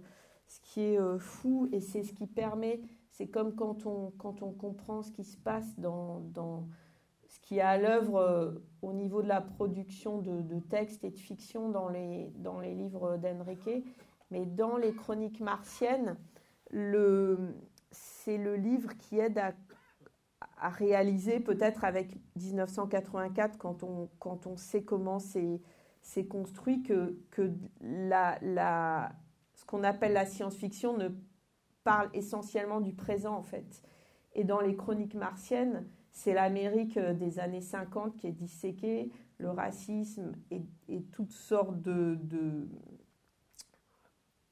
[0.47, 4.51] ce qui est fou et c'est ce qui permet, c'est comme quand on, quand on
[4.51, 6.67] comprend ce qui se passe dans, dans
[7.45, 8.51] qui est à l'œuvre euh,
[8.81, 13.17] au niveau de la production de, textes et de fiction dans les, dans les livres
[13.17, 13.85] d'Enrique,
[14.31, 16.17] mais dans les chroniques martiennes,
[17.91, 19.53] c'est le livre qui aide à
[20.57, 25.61] à réaliser peut-être avec 1984 quand on, quand on sait comment c'est
[26.01, 27.51] c'est construit que, que
[27.81, 29.11] la, la,
[29.55, 31.09] ce qu'on appelle la science-fiction ne
[31.83, 33.81] parle essentiellement du présent en fait.
[34.33, 39.51] Et dans les chroniques martiennes, c'est l'Amérique euh, des années 50 qui est disséquée, le
[39.51, 40.63] racisme et,
[41.11, 42.17] toutes sortes de...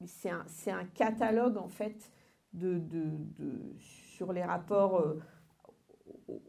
[0.06, 2.12] c'est un, un catalogue en fait
[2.52, 3.04] de, de,
[3.38, 5.20] de- sur les rapports euh,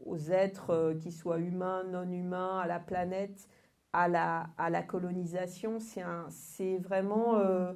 [0.04, 3.48] aux- êtres, euh, qu'ils soient humains, non humains, à la planète,
[3.92, 5.78] à la, à la colonisation.
[6.30, 7.72] C'est vraiment, euh,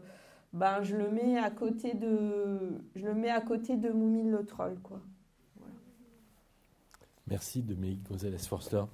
[0.52, 4.44] ben, je le mets à côté de, je le mets à côté de Moumine le
[4.46, 5.00] troll, quoi.
[7.30, 8.84] Merci Dominique Gonzalez-Forster.